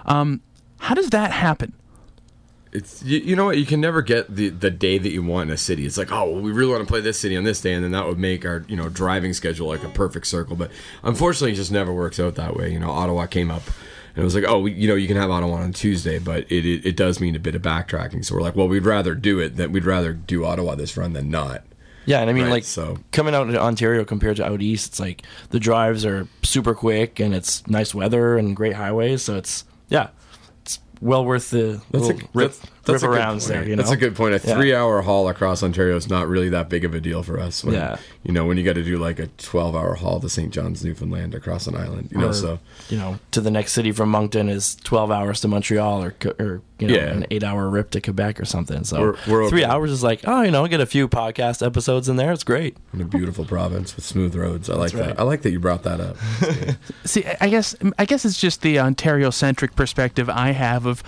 Um, 0.06 0.40
how 0.78 0.94
does 0.94 1.10
that 1.10 1.32
happen? 1.32 1.74
It's 2.72 3.02
you, 3.02 3.18
you 3.18 3.34
know 3.36 3.46
what 3.46 3.58
you 3.58 3.66
can 3.66 3.80
never 3.80 4.00
get 4.02 4.34
the 4.34 4.48
the 4.50 4.70
day 4.70 4.96
that 4.98 5.10
you 5.10 5.22
want 5.22 5.50
in 5.50 5.54
a 5.54 5.58
city. 5.58 5.86
It's 5.86 5.98
like 5.98 6.12
oh 6.12 6.30
well, 6.30 6.40
we 6.40 6.52
really 6.52 6.70
want 6.70 6.82
to 6.82 6.86
play 6.90 7.00
this 7.00 7.18
city 7.18 7.36
on 7.36 7.44
this 7.44 7.60
day, 7.60 7.72
and 7.74 7.82
then 7.82 7.90
that 7.92 8.06
would 8.06 8.18
make 8.18 8.44
our 8.46 8.64
you 8.68 8.76
know 8.76 8.88
driving 8.88 9.32
schedule 9.32 9.66
like 9.68 9.82
a 9.82 9.88
perfect 9.88 10.26
circle. 10.28 10.54
But 10.56 10.70
unfortunately, 11.02 11.52
it 11.52 11.56
just 11.56 11.72
never 11.72 11.92
works 11.92 12.20
out 12.20 12.36
that 12.36 12.54
way. 12.56 12.72
You 12.72 12.78
know, 12.78 12.90
Ottawa 12.90 13.26
came 13.26 13.50
up. 13.50 13.62
And 14.16 14.22
it 14.22 14.24
was 14.24 14.34
like, 14.34 14.42
oh, 14.44 14.58
we, 14.58 14.72
you 14.72 14.88
know, 14.88 14.96
you 14.96 15.06
can 15.06 15.16
have 15.16 15.30
Ottawa 15.30 15.58
on 15.58 15.72
Tuesday, 15.72 16.18
but 16.18 16.50
it, 16.50 16.66
it 16.66 16.84
it 16.84 16.96
does 16.96 17.20
mean 17.20 17.36
a 17.36 17.38
bit 17.38 17.54
of 17.54 17.62
backtracking. 17.62 18.24
So 18.24 18.34
we're 18.34 18.42
like, 18.42 18.56
well, 18.56 18.66
we'd 18.66 18.84
rather 18.84 19.14
do 19.14 19.38
it 19.38 19.56
that 19.56 19.70
we'd 19.70 19.84
rather 19.84 20.12
do 20.12 20.44
Ottawa 20.44 20.74
this 20.74 20.96
run 20.96 21.12
than 21.12 21.30
not. 21.30 21.62
Yeah, 22.06 22.20
and 22.20 22.28
I 22.28 22.32
mean, 22.32 22.44
Right, 22.44 22.50
like 22.50 22.64
so- 22.64 22.98
coming 23.12 23.34
out 23.36 23.44
to 23.44 23.60
Ontario 23.60 24.04
compared 24.04 24.36
to 24.38 24.44
out 24.46 24.62
east, 24.62 24.88
it's 24.88 25.00
like 25.00 25.22
the 25.50 25.60
drives 25.60 26.04
are 26.04 26.26
super 26.42 26.74
quick 26.74 27.20
and 27.20 27.34
it's 27.34 27.64
nice 27.68 27.94
weather 27.94 28.36
and 28.36 28.56
great 28.56 28.72
highways. 28.74 29.22
So 29.22 29.36
it's 29.36 29.64
yeah, 29.88 30.08
well 31.00 31.24
worth 31.24 31.50
the 31.50 31.80
That's 31.90 32.08
a, 32.08 32.14
rip, 32.34 32.52
that's, 32.52 32.60
that's 32.84 33.02
rip 33.02 33.12
a 33.12 33.24
point. 33.24 33.42
there. 33.42 33.62
You 33.68 33.76
know, 33.76 33.82
That's 33.82 33.92
a 33.92 33.96
good 33.96 34.14
point. 34.16 34.34
A 34.34 34.46
Yeah. 34.46 34.54
three-hour 34.54 35.02
haul 35.02 35.28
across 35.28 35.62
Ontario 35.62 35.96
is 35.96 36.08
not 36.08 36.28
really 36.28 36.48
that 36.50 36.68
big 36.68 36.84
of 36.84 36.94
a 36.94 37.00
deal 37.00 37.22
for 37.22 37.38
us. 37.38 37.62
When, 37.64 37.74
Yeah. 37.74 37.96
You 38.22 38.32
know, 38.32 38.44
when 38.46 38.56
you 38.58 38.64
got 38.64 38.74
to 38.74 38.82
do 38.84 38.98
like 38.98 39.18
a 39.18 39.26
twelve-hour 39.38 39.94
haul 39.96 40.20
to 40.20 40.28
St. 40.28 40.52
John's, 40.52 40.84
Newfoundland, 40.84 41.34
across 41.34 41.66
an 41.66 41.74
island. 41.76 42.08
You 42.12 42.18
know, 42.18 42.32
so 42.32 42.58
you 42.88 42.98
know, 42.98 43.18
to 43.30 43.40
the 43.40 43.50
next 43.50 43.72
city 43.72 43.92
from 43.92 44.10
Moncton 44.10 44.48
is 44.48 44.76
twelve 44.84 45.10
hours 45.10 45.40
to 45.42 45.48
Montreal, 45.48 46.02
or 46.04 46.14
or 46.38 46.62
you 46.78 46.88
know, 46.88 46.94
Yeah. 46.94 47.06
an 47.10 47.26
eight-hour 47.30 47.68
rip 47.68 47.90
to 47.90 48.00
Quebec 48.00 48.40
or 48.40 48.44
something. 48.46 48.84
So 48.84 49.00
We're- 49.00 49.16
we're 49.26 49.48
three 49.50 49.62
okay. 49.64 49.70
hours 49.70 49.90
is 49.90 50.02
like, 50.02 50.20
oh, 50.26 50.40
you 50.42 50.50
know, 50.50 50.66
get 50.66 50.80
a 50.80 50.86
few 50.86 51.08
podcast 51.08 51.64
episodes 51.64 52.08
in 52.08 52.16
there. 52.16 52.32
It's 52.32 52.44
great. 52.44 52.76
in 52.94 53.00
a 53.00 53.04
beautiful 53.04 53.44
province 53.44 53.94
with 53.96 54.04
smooth 54.04 54.34
roads. 54.34 54.68
I 54.70 54.74
like 54.74 54.92
that. 54.92 55.18
I 55.20 55.22
like 55.22 55.42
that 55.42 55.50
you 55.50 55.60
brought 55.60 55.82
that 55.84 56.00
up. 56.00 56.16
See, 57.04 57.24
I- 57.26 57.36
I 57.42 57.48
guess 57.48 57.74
I 57.98 58.04
guess 58.04 58.24
it's 58.24 58.38
just 58.38 58.62
the 58.62 58.78
Ontario-centric 58.78 59.74
perspective 59.76 60.28
I 60.30 60.50
have 60.52 60.86
of 60.86 61.02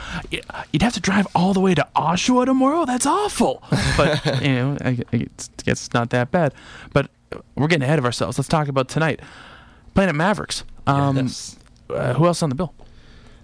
you'd 0.73 0.83
have 0.83 0.93
to 0.95 1.01
drive 1.01 1.27
all 1.35 1.53
the 1.55 1.61
way 1.63 1.75
to 1.75 1.87
Oshawa 1.97 2.45
tomorrow. 2.47 2.85
That's 2.85 3.07
awful. 3.07 3.63
But 3.97 4.25
you 4.43 4.55
know, 4.55 4.77
I, 4.83 4.99
I 5.13 5.17
guess 5.65 5.87
it's 5.87 5.95
not 5.95 6.11
that 6.11 6.31
bad. 6.31 6.53
But 6.93 7.11
we're 7.55 7.69
getting 7.69 7.85
ahead 7.85 7.99
of 7.99 8.05
ourselves. 8.05 8.39
Let's 8.39 8.49
talk 8.49 8.69
about 8.69 8.89
tonight. 8.89 9.21
Planet 9.95 10.15
Mavericks. 10.15 10.65
Um, 10.87 11.17
Yes. 11.17 11.57
uh, 11.91 12.15
who 12.15 12.27
else 12.27 12.43
on 12.43 12.49
the 12.49 12.55
bill? 12.55 12.75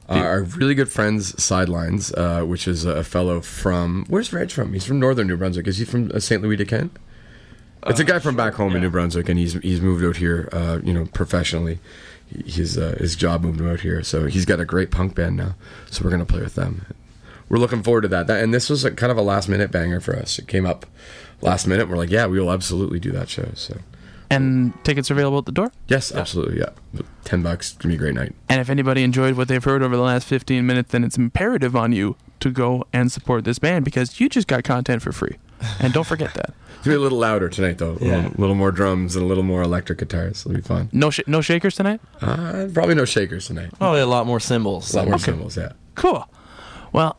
Uh, 0.08 0.14
our 0.14 0.42
really 0.42 0.74
good 0.74 0.88
friends, 0.88 1.40
Sidelines, 1.42 2.12
uh, 2.14 2.42
which 2.42 2.66
is 2.66 2.84
a 2.86 3.04
fellow 3.04 3.40
from 3.42 4.06
where's 4.08 4.32
Reg 4.32 4.50
from? 4.50 4.72
He's 4.72 4.84
from 4.86 4.98
northern 4.98 5.26
New 5.26 5.36
Brunswick. 5.36 5.66
Is 5.66 5.76
he 5.78 5.84
from 5.84 6.10
uh, 6.14 6.18
St. 6.20 6.40
Louis 6.42 6.56
de 6.56 6.64
Kent? 6.64 6.96
It's 7.86 8.00
a 8.00 8.04
guy 8.04 8.18
from 8.18 8.34
back 8.34 8.54
home 8.54 8.74
in 8.74 8.82
New 8.82 8.90
Brunswick, 8.90 9.28
and 9.28 9.38
he's 9.38 9.52
he's 9.54 9.80
moved 9.80 10.04
out 10.04 10.16
here, 10.16 10.48
uh, 10.52 10.78
you 10.82 10.92
know, 10.92 11.04
professionally. 11.06 11.78
He- 12.26 12.50
His 12.50 12.76
uh, 12.78 12.96
his 12.98 13.16
job 13.16 13.42
moved 13.42 13.60
him 13.60 13.68
out 13.70 13.80
here, 13.80 14.02
so 14.02 14.26
he's 14.26 14.44
got 14.46 14.60
a 14.60 14.64
great 14.64 14.90
punk 14.90 15.14
band 15.14 15.36
now. 15.36 15.54
So 15.90 16.02
we're 16.04 16.10
gonna 16.10 16.24
play 16.26 16.40
with 16.40 16.54
them. 16.54 16.86
We're 17.48 17.58
looking 17.58 17.82
forward 17.82 18.02
to 18.02 18.08
that. 18.08 18.26
that 18.26 18.42
and 18.42 18.52
this 18.52 18.68
was 18.70 18.84
a, 18.84 18.90
kind 18.90 19.10
of 19.10 19.18
a 19.18 19.22
last 19.22 19.48
minute 19.48 19.70
banger 19.70 20.00
for 20.00 20.14
us. 20.16 20.38
It 20.38 20.48
came 20.48 20.66
up 20.66 20.86
last 21.40 21.66
minute. 21.66 21.88
We're 21.88 21.96
like, 21.96 22.10
yeah, 22.10 22.26
we 22.26 22.38
will 22.40 22.50
absolutely 22.52 23.00
do 23.00 23.10
that 23.12 23.28
show. 23.28 23.48
So 23.54 23.78
And 24.30 24.72
tickets 24.84 25.10
are 25.10 25.14
available 25.14 25.38
at 25.38 25.46
the 25.46 25.52
door. 25.52 25.72
yes, 25.88 26.12
absolutely, 26.12 26.58
yeah. 26.58 26.70
Ten 27.24 27.42
bucks, 27.42 27.70
it's 27.72 27.78
gonna 27.78 27.92
be 27.92 27.96
a 27.96 27.98
great 27.98 28.14
night. 28.14 28.34
And 28.48 28.60
if 28.60 28.68
anybody 28.70 29.02
enjoyed 29.02 29.34
what 29.36 29.48
they've 29.48 29.62
heard 29.64 29.82
over 29.82 29.96
the 29.96 30.02
last 30.02 30.26
15 30.26 30.64
minutes, 30.66 30.92
then 30.92 31.04
it's 31.04 31.16
imperative 31.16 31.74
on 31.76 31.92
you 31.92 32.16
to 32.40 32.50
go 32.50 32.84
and 32.92 33.10
support 33.10 33.44
this 33.44 33.58
band 33.58 33.84
because 33.84 34.20
you 34.20 34.28
just 34.28 34.46
got 34.46 34.64
content 34.64 35.02
for 35.02 35.12
free. 35.12 35.36
And 35.80 35.92
don't 35.92 36.06
forget 36.06 36.34
that. 36.34 36.54
It's 36.78 36.84
gonna 36.86 36.94
be 36.96 37.00
a 37.00 37.02
little 37.02 37.18
louder 37.18 37.48
tonight, 37.48 37.78
though. 37.78 37.96
A 38.00 38.04
Yeah. 38.04 38.16
little, 38.18 38.32
little 38.38 38.54
more 38.54 38.70
drums 38.70 39.16
and 39.16 39.24
a 39.24 39.26
little 39.26 39.42
more 39.42 39.62
electric 39.62 39.98
guitars. 39.98 40.42
It'll 40.46 40.54
be 40.54 40.60
fun. 40.60 40.88
No, 40.92 41.10
sh- 41.10 41.26
no 41.26 41.40
shakers 41.40 41.74
tonight. 41.74 42.00
Uh, 42.20 42.68
probably 42.72 42.94
no 42.94 43.04
shakers 43.04 43.48
tonight. 43.48 43.70
Probably 43.78 44.00
a 44.00 44.06
lot 44.06 44.26
more 44.28 44.38
cymbals. 44.38 44.94
A 44.94 44.98
lot 44.98 45.06
more 45.06 45.14
Okay. 45.16 45.24
cymbals, 45.24 45.56
yeah. 45.56 45.72
Cool. 45.96 46.28
Well, 46.92 47.16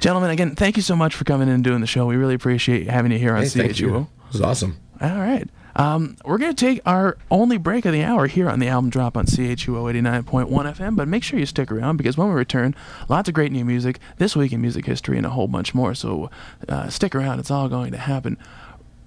gentlemen, 0.00 0.30
again, 0.30 0.54
thank 0.54 0.76
you 0.76 0.82
so 0.82 0.96
much 0.96 1.14
for 1.14 1.24
coming 1.24 1.48
in 1.48 1.54
and 1.54 1.64
doing 1.64 1.80
the 1.80 1.86
show. 1.86 2.06
We 2.06 2.16
really 2.16 2.34
appreciate 2.34 2.88
having 2.88 3.12
you 3.12 3.18
here 3.18 3.34
on 3.34 3.42
Hey. 3.42 3.48
CHUO. 3.68 4.02
It 4.26 4.32
was 4.32 4.40
awesome. 4.40 4.78
All 5.00 5.18
right. 5.18 5.48
Um, 5.74 6.16
we're 6.26 6.36
going 6.38 6.54
to 6.54 6.66
take 6.66 6.80
our 6.84 7.16
only 7.30 7.56
break 7.56 7.86
of 7.86 7.92
the 7.92 8.02
hour 8.02 8.26
here 8.26 8.48
on 8.48 8.58
the 8.58 8.68
album 8.68 8.90
drop 8.90 9.16
on 9.16 9.24
CHUO 9.24 9.90
89.1 9.90 10.46
FM, 10.50 10.96
but 10.96 11.08
make 11.08 11.22
sure 11.22 11.38
you 11.38 11.46
stick 11.46 11.72
around 11.72 11.96
because 11.96 12.16
when 12.18 12.28
we 12.28 12.34
return, 12.34 12.74
lots 13.08 13.28
of 13.28 13.34
great 13.34 13.52
new 13.52 13.64
music, 13.64 13.98
this 14.18 14.36
week 14.36 14.52
in 14.52 14.60
music 14.60 14.84
history, 14.84 15.16
and 15.16 15.24
a 15.24 15.30
whole 15.30 15.48
bunch 15.48 15.74
more. 15.74 15.94
So 15.94 16.30
uh, 16.68 16.88
stick 16.90 17.14
around. 17.14 17.40
It's 17.40 17.50
all 17.50 17.70
going 17.70 17.92
to 17.92 17.98
happen 17.98 18.36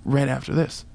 right 0.03 0.27
after 0.27 0.53
this. 0.55 0.85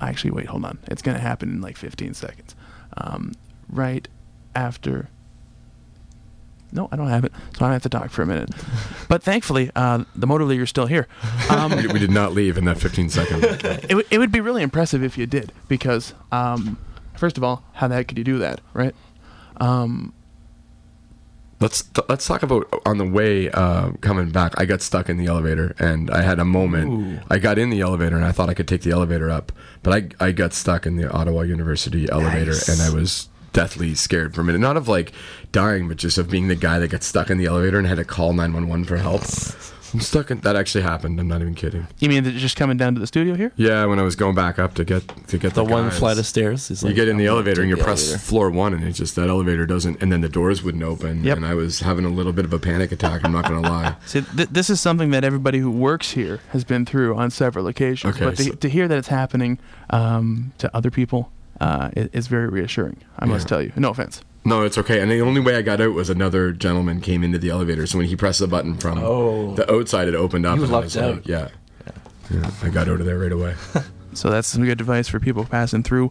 Actually, 0.00 0.30
wait, 0.32 0.46
hold 0.46 0.64
on. 0.64 0.78
It's 0.88 1.02
going 1.02 1.16
to 1.16 1.22
happen 1.22 1.48
in 1.48 1.60
like 1.60 1.76
15 1.76 2.14
seconds. 2.14 2.54
Um, 2.96 3.32
right 3.70 4.06
after. 4.54 5.08
No, 6.70 6.88
I 6.92 6.96
don't 6.96 7.08
have 7.08 7.24
it, 7.24 7.32
so 7.58 7.64
I 7.64 7.72
have 7.72 7.82
to 7.84 7.88
talk 7.88 8.10
for 8.10 8.22
a 8.22 8.26
minute. 8.26 8.50
But 9.08 9.22
thankfully, 9.22 9.70
uh, 9.74 10.04
the 10.14 10.26
Motor 10.26 10.44
League 10.44 10.60
is 10.60 10.68
still 10.68 10.86
here. 10.86 11.08
Um, 11.48 11.72
We, 11.74 11.86
we 11.86 11.98
did 11.98 12.10
not 12.10 12.32
leave 12.34 12.58
in 12.58 12.64
that 12.66 12.78
15 12.78 13.08
second. 13.08 13.42
it, 13.64 13.88
w- 13.88 14.06
it 14.10 14.18
would 14.18 14.30
be 14.32 14.40
really 14.40 14.62
impressive 14.62 15.02
if 15.02 15.16
you 15.16 15.26
did 15.26 15.52
because 15.68 16.12
um, 16.30 16.76
first 17.16 17.36
of 17.38 17.42
all 17.44 17.64
how 17.72 17.88
the 17.88 17.94
heck 17.94 18.08
could 18.08 18.18
you 18.18 18.24
do 18.24 18.38
that 18.38 18.60
right 18.74 18.94
um, 19.60 20.12
let's 21.60 21.82
th- 21.82 22.06
let's 22.08 22.26
talk 22.26 22.42
about 22.42 22.68
on 22.86 22.98
the 22.98 23.04
way 23.06 23.50
uh, 23.50 23.90
coming 24.00 24.30
back. 24.30 24.54
I 24.60 24.64
got 24.64 24.80
stuck 24.82 25.08
in 25.08 25.16
the 25.16 25.26
elevator 25.26 25.74
and 25.78 26.10
I 26.10 26.22
had 26.22 26.38
a 26.38 26.44
moment. 26.44 27.20
I 27.30 27.38
got 27.38 27.58
in 27.58 27.70
the 27.70 27.80
elevator 27.80 28.14
and 28.16 28.24
I 28.24 28.32
thought 28.32 28.48
I 28.48 28.54
could 28.54 28.68
take 28.68 28.82
the 28.82 28.90
elevator 28.92 29.30
up, 29.30 29.52
but 29.82 29.92
I 30.20 30.26
I 30.26 30.32
got 30.32 30.52
stuck 30.52 30.86
in 30.86 30.96
the 30.96 31.10
Ottawa 31.10 31.40
University 31.42 32.08
elevator 32.10 32.52
Nice. 32.52 32.68
and 32.68 32.80
I 32.82 32.90
was 32.94 33.28
deathly 33.58 33.92
scared 33.94 34.34
for 34.36 34.42
a 34.42 34.44
minute. 34.44 34.60
Not 34.60 34.76
of 34.76 34.86
like 34.86 35.12
dying, 35.50 35.88
but 35.88 35.96
just 35.96 36.16
of 36.16 36.30
being 36.30 36.46
the 36.46 36.54
guy 36.54 36.78
that 36.78 36.88
got 36.88 37.02
stuck 37.02 37.28
in 37.28 37.38
the 37.38 37.46
elevator 37.46 37.76
and 37.78 37.88
had 37.88 37.96
to 37.96 38.04
call 38.04 38.32
911 38.32 38.84
for 38.84 38.96
help. 38.98 39.22
I'm 39.94 40.00
stuck 40.00 40.30
in 40.30 40.38
that 40.40 40.54
actually 40.54 40.82
happened. 40.82 41.18
I'm 41.18 41.26
not 41.28 41.40
even 41.40 41.54
kidding. 41.54 41.86
you 41.98 42.08
mean 42.10 42.22
just 42.38 42.56
coming 42.56 42.76
down 42.76 42.92
to 42.94 43.00
the 43.00 43.06
studio 43.06 43.34
here 43.34 43.52
Yeah, 43.56 43.86
when 43.86 43.98
I 43.98 44.02
was 44.02 44.16
going 44.16 44.34
back 44.34 44.58
up 44.58 44.74
to 44.74 44.84
get 44.84 45.02
to 45.28 45.38
get 45.38 45.54
The 45.54 45.64
the, 45.64 45.72
one 45.72 45.88
guys. 45.88 45.98
flight 45.98 46.18
of 46.18 46.26
stairs. 46.26 46.70
Is 46.70 46.82
You 46.84 46.92
get 46.92 47.08
in 47.08 47.16
the 47.16 47.24
I'm 47.24 47.30
elevator 47.36 47.62
and 47.62 47.70
you 47.70 47.76
press 47.78 48.02
elevator. 48.06 48.18
floor 48.18 48.50
one, 48.50 48.74
and 48.74 48.84
it's 48.84 48.98
just 48.98 49.16
that 49.16 49.28
elevator 49.30 49.64
doesn't, 49.66 50.00
and 50.02 50.12
then 50.12 50.20
the 50.20 50.28
doors 50.28 50.62
wouldn't 50.62 50.84
open, 50.84 51.24
Yep. 51.24 51.38
and 51.38 51.46
I 51.46 51.54
was 51.54 51.80
having 51.80 52.04
a 52.04 52.10
little 52.10 52.34
bit 52.34 52.44
of 52.44 52.52
a 52.52 52.58
panic 52.58 52.92
attack. 52.92 53.24
I'm 53.24 53.32
not 53.32 53.44
gonna 53.44 53.62
lie. 53.66 53.96
See, 54.06 54.20
th- 54.20 54.50
this 54.50 54.68
is 54.70 54.78
something 54.80 55.10
that 55.12 55.24
everybody 55.24 55.58
who 55.58 55.70
works 55.70 56.10
here 56.12 56.40
has 56.50 56.64
been 56.64 56.84
through 56.84 57.16
on 57.16 57.30
several 57.30 57.66
occasions. 57.66 58.14
Okay, 58.14 58.26
but 58.26 58.36
to, 58.36 58.44
so- 58.44 58.52
to 58.52 58.68
hear 58.68 58.86
that 58.88 58.98
it's 58.98 59.08
happening 59.08 59.58
um, 59.90 60.52
to 60.58 60.70
other 60.76 60.90
people 60.90 61.32
uh, 61.60 61.90
is, 61.96 62.08
is 62.12 62.26
very 62.26 62.48
reassuring. 62.48 62.98
I 63.18 63.26
must 63.26 63.48
tell 63.48 63.62
you. 63.62 63.72
No 63.76 63.90
offense. 63.90 64.22
No, 64.44 64.62
it's 64.62 64.78
okay. 64.78 65.00
And 65.00 65.10
the 65.10 65.20
only 65.20 65.40
way 65.40 65.56
I 65.56 65.62
got 65.62 65.80
out 65.80 65.92
was 65.94 66.08
another 66.08 66.52
gentleman 66.52 67.00
came 67.00 67.22
into 67.22 67.38
the 67.38 67.50
elevator. 67.50 67.86
So 67.86 67.98
when 67.98 68.06
he 68.06 68.16
pressed 68.16 68.38
the 68.40 68.46
button 68.46 68.76
from 68.76 68.98
Oh. 68.98 69.54
the 69.54 69.70
outside, 69.70 70.08
it 70.08 70.14
opened 70.14 70.46
up. 70.46 70.56
You 70.56 70.64
and 70.64 70.72
I 70.72 70.74
lucked 70.76 70.84
was 70.84 70.96
out. 70.96 71.14
Like, 71.16 71.28
yeah. 71.28 71.48
yeah, 72.30 72.50
I 72.62 72.68
got 72.70 72.88
out 72.88 73.00
of 73.00 73.06
there 73.06 73.18
right 73.18 73.32
away. 73.32 73.54
So 74.14 74.30
that's 74.30 74.48
some 74.48 74.64
good 74.64 74.80
advice 74.80 75.06
for 75.06 75.20
people 75.20 75.44
passing 75.44 75.82
through. 75.84 76.10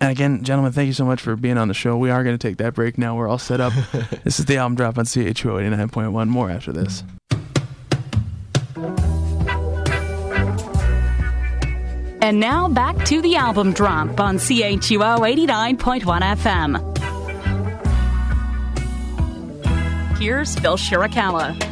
And 0.00 0.10
again, 0.10 0.42
gentlemen, 0.44 0.72
thank 0.72 0.86
you 0.86 0.92
so 0.94 1.04
much 1.04 1.20
for 1.20 1.36
being 1.36 1.58
on 1.58 1.68
the 1.68 1.74
show. 1.74 1.96
We 1.96 2.10
are 2.10 2.24
going 2.24 2.38
to 2.38 2.48
take 2.48 2.56
that 2.58 2.74
break 2.74 2.96
now. 2.96 3.16
We're 3.16 3.28
all 3.28 3.38
set 3.38 3.60
up. 3.60 3.72
this 4.24 4.38
is 4.40 4.46
the 4.46 4.56
album 4.56 4.76
drop 4.76 4.96
on 4.98 5.04
CHU 5.04 5.20
89.1. 5.32 6.28
More 6.28 6.48
after 6.48 6.72
this. 6.72 7.02
And 12.22 12.38
now 12.38 12.68
back 12.68 13.04
to 13.06 13.20
the 13.20 13.34
album 13.34 13.72
drop 13.72 14.20
on 14.20 14.36
CHUO 14.36 15.18
89.1 15.18 16.22
FM. 16.36 16.78
Here's 20.18 20.56
Phil 20.56 20.76
Shirakawa. 20.76 21.71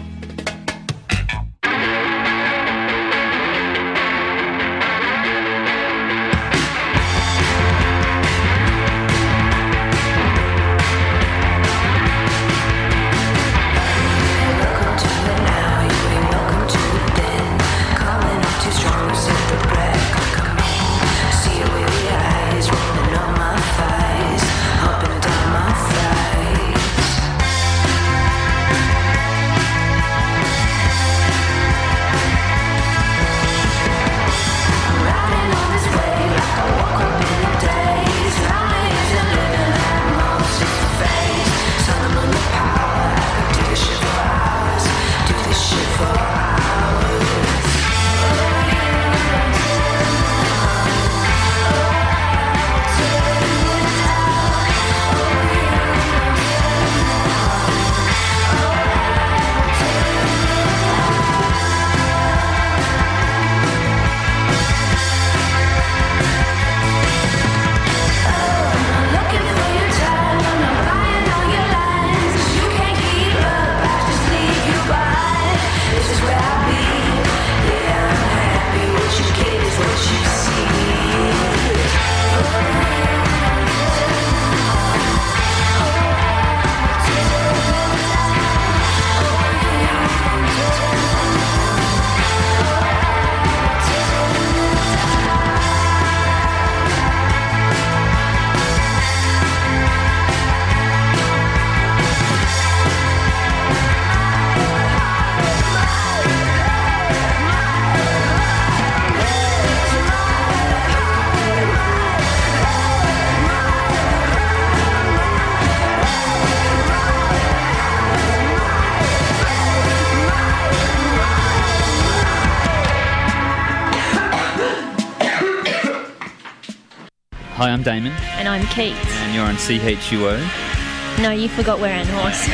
Hi, 127.71 127.75
I'm 127.75 127.85
Damon, 127.85 128.11
And 128.35 128.49
I'm 128.49 128.67
Kate. 128.67 128.97
and 129.23 129.33
you're 129.33 129.45
on 129.45 129.55
CHUO. 129.55 131.23
No, 131.23 131.31
you 131.31 131.49
forgot 131.49 131.79
we're 131.79 131.87
Ann 131.87 132.05
Horse. 132.09 132.47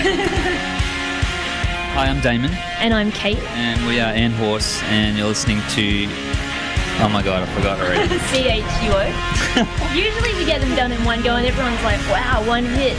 Hi, 1.96 2.04
I'm 2.06 2.20
Damon, 2.20 2.50
and 2.84 2.92
I'm 2.92 3.10
Kate. 3.10 3.38
and 3.56 3.86
we 3.86 3.98
are 3.98 4.12
Ann 4.12 4.32
Horse, 4.32 4.82
and 4.92 5.16
you're 5.16 5.26
listening 5.28 5.62
to. 5.70 6.04
Oh 7.00 7.08
my 7.10 7.22
god, 7.22 7.48
I 7.48 7.54
forgot 7.54 7.80
already. 7.80 8.12
CHUO. 8.28 9.96
Usually 9.96 10.34
we 10.34 10.44
get 10.44 10.60
them 10.60 10.76
done 10.76 10.92
in 10.92 11.02
one 11.06 11.22
go 11.22 11.36
and 11.36 11.46
everyone's 11.46 11.82
like, 11.82 12.00
wow, 12.12 12.44
one 12.46 12.66
hit. 12.66 12.98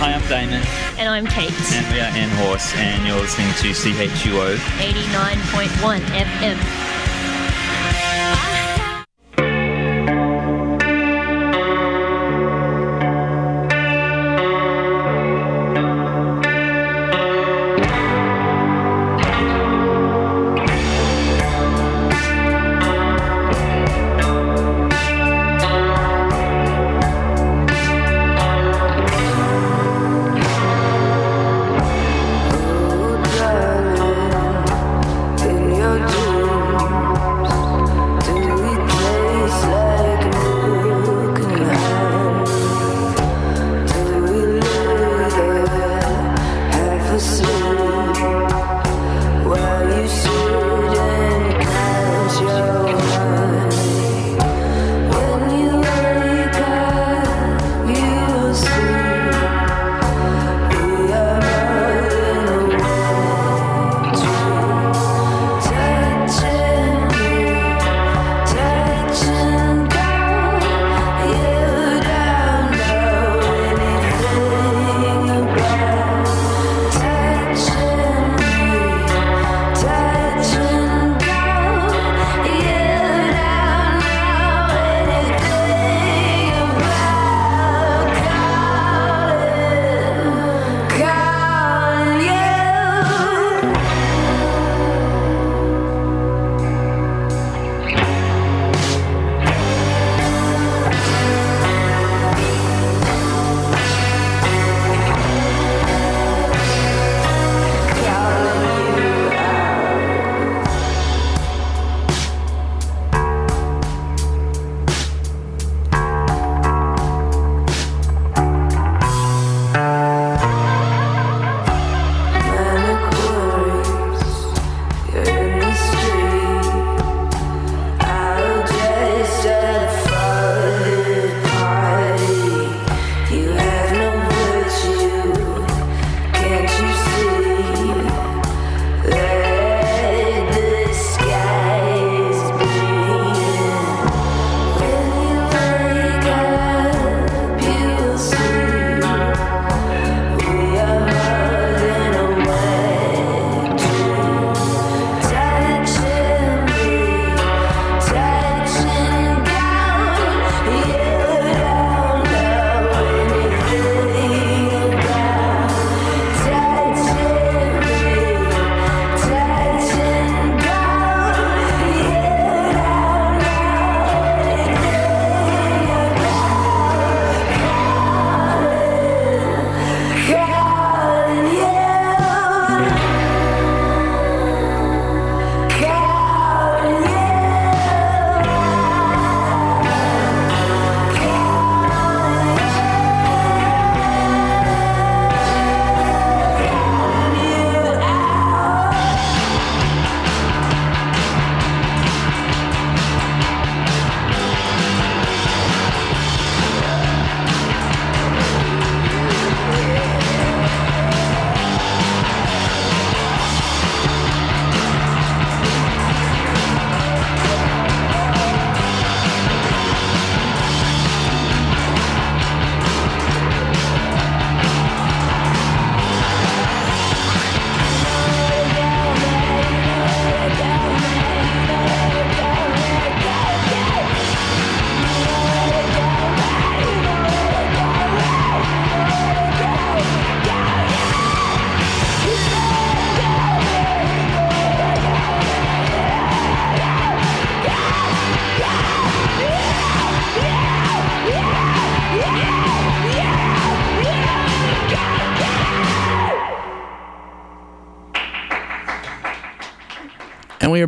Hi, 0.00 0.14
I'm 0.14 0.26
Damon, 0.26 0.62
And 0.96 1.06
I'm 1.10 1.26
Kate. 1.26 1.52
and 1.74 1.84
we 1.92 2.00
are 2.00 2.08
Ann 2.16 2.30
Horse, 2.46 2.72
and 2.76 3.06
you're 3.06 3.20
listening 3.20 3.52
to 3.60 3.72
CHUO. 3.76 4.56
89.1 4.56 6.00
FM. 6.00 6.56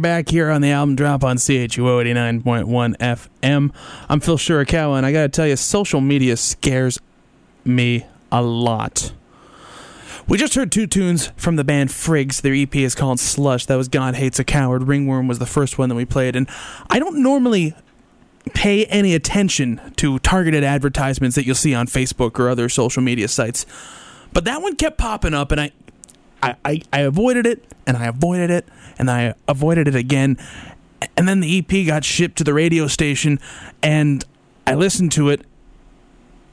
Back 0.00 0.30
here 0.30 0.50
on 0.50 0.62
the 0.62 0.70
album 0.70 0.96
drop 0.96 1.22
on 1.22 1.36
CHUO 1.36 2.02
89.1 2.02 2.96
FM. 2.96 3.70
I'm 4.08 4.20
Phil 4.20 4.38
Shirakawa, 4.38 4.96
and 4.96 5.04
I 5.04 5.12
gotta 5.12 5.28
tell 5.28 5.46
you, 5.46 5.56
social 5.56 6.00
media 6.00 6.38
scares 6.38 6.98
me 7.66 8.06
a 8.32 8.40
lot. 8.40 9.12
We 10.26 10.38
just 10.38 10.54
heard 10.54 10.72
two 10.72 10.86
tunes 10.86 11.26
from 11.36 11.56
the 11.56 11.64
band 11.64 11.90
Frigs. 11.90 12.40
Their 12.40 12.54
EP 12.54 12.74
is 12.76 12.94
called 12.94 13.20
Slush. 13.20 13.66
That 13.66 13.76
was 13.76 13.88
God 13.88 14.14
Hates 14.14 14.38
a 14.38 14.44
Coward. 14.44 14.84
Ringworm 14.84 15.28
was 15.28 15.38
the 15.38 15.44
first 15.44 15.76
one 15.76 15.90
that 15.90 15.96
we 15.96 16.06
played. 16.06 16.34
And 16.34 16.48
I 16.88 16.98
don't 16.98 17.22
normally 17.22 17.74
pay 18.54 18.86
any 18.86 19.14
attention 19.14 19.82
to 19.96 20.18
targeted 20.20 20.64
advertisements 20.64 21.36
that 21.36 21.44
you'll 21.44 21.54
see 21.54 21.74
on 21.74 21.86
Facebook 21.86 22.38
or 22.38 22.48
other 22.48 22.70
social 22.70 23.02
media 23.02 23.28
sites. 23.28 23.66
But 24.32 24.44
that 24.44 24.62
one 24.62 24.76
kept 24.76 24.96
popping 24.96 25.34
up, 25.34 25.50
and 25.52 25.60
I, 25.60 25.72
I, 26.42 26.56
I, 26.64 26.82
I 26.92 27.00
avoided 27.00 27.46
it, 27.46 27.64
and 27.86 27.96
I 27.96 28.06
avoided 28.06 28.50
it, 28.50 28.68
and 28.98 29.10
I 29.10 29.34
avoided 29.48 29.88
it 29.88 29.94
again. 29.94 30.38
And 31.16 31.28
then 31.28 31.40
the 31.40 31.58
EP 31.58 31.86
got 31.86 32.04
shipped 32.04 32.36
to 32.38 32.44
the 32.44 32.54
radio 32.54 32.86
station, 32.86 33.38
and 33.82 34.24
I 34.66 34.74
listened 34.74 35.12
to 35.12 35.28
it, 35.28 35.42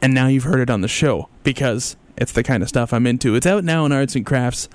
and 0.02 0.14
now 0.14 0.28
you've 0.28 0.44
heard 0.44 0.60
it 0.60 0.70
on 0.70 0.82
the 0.82 0.88
show 0.88 1.30
because 1.44 1.96
it's 2.18 2.32
the 2.32 2.44
kind 2.44 2.64
of 2.64 2.70
stuff 2.70 2.94
I'm 2.94 3.06
into. 3.06 3.36
It's 3.36 3.46
out 3.46 3.64
now 3.64 3.86
in 3.86 3.92
Arts 3.92 4.16
and 4.16 4.26
Crafts. 4.26 4.68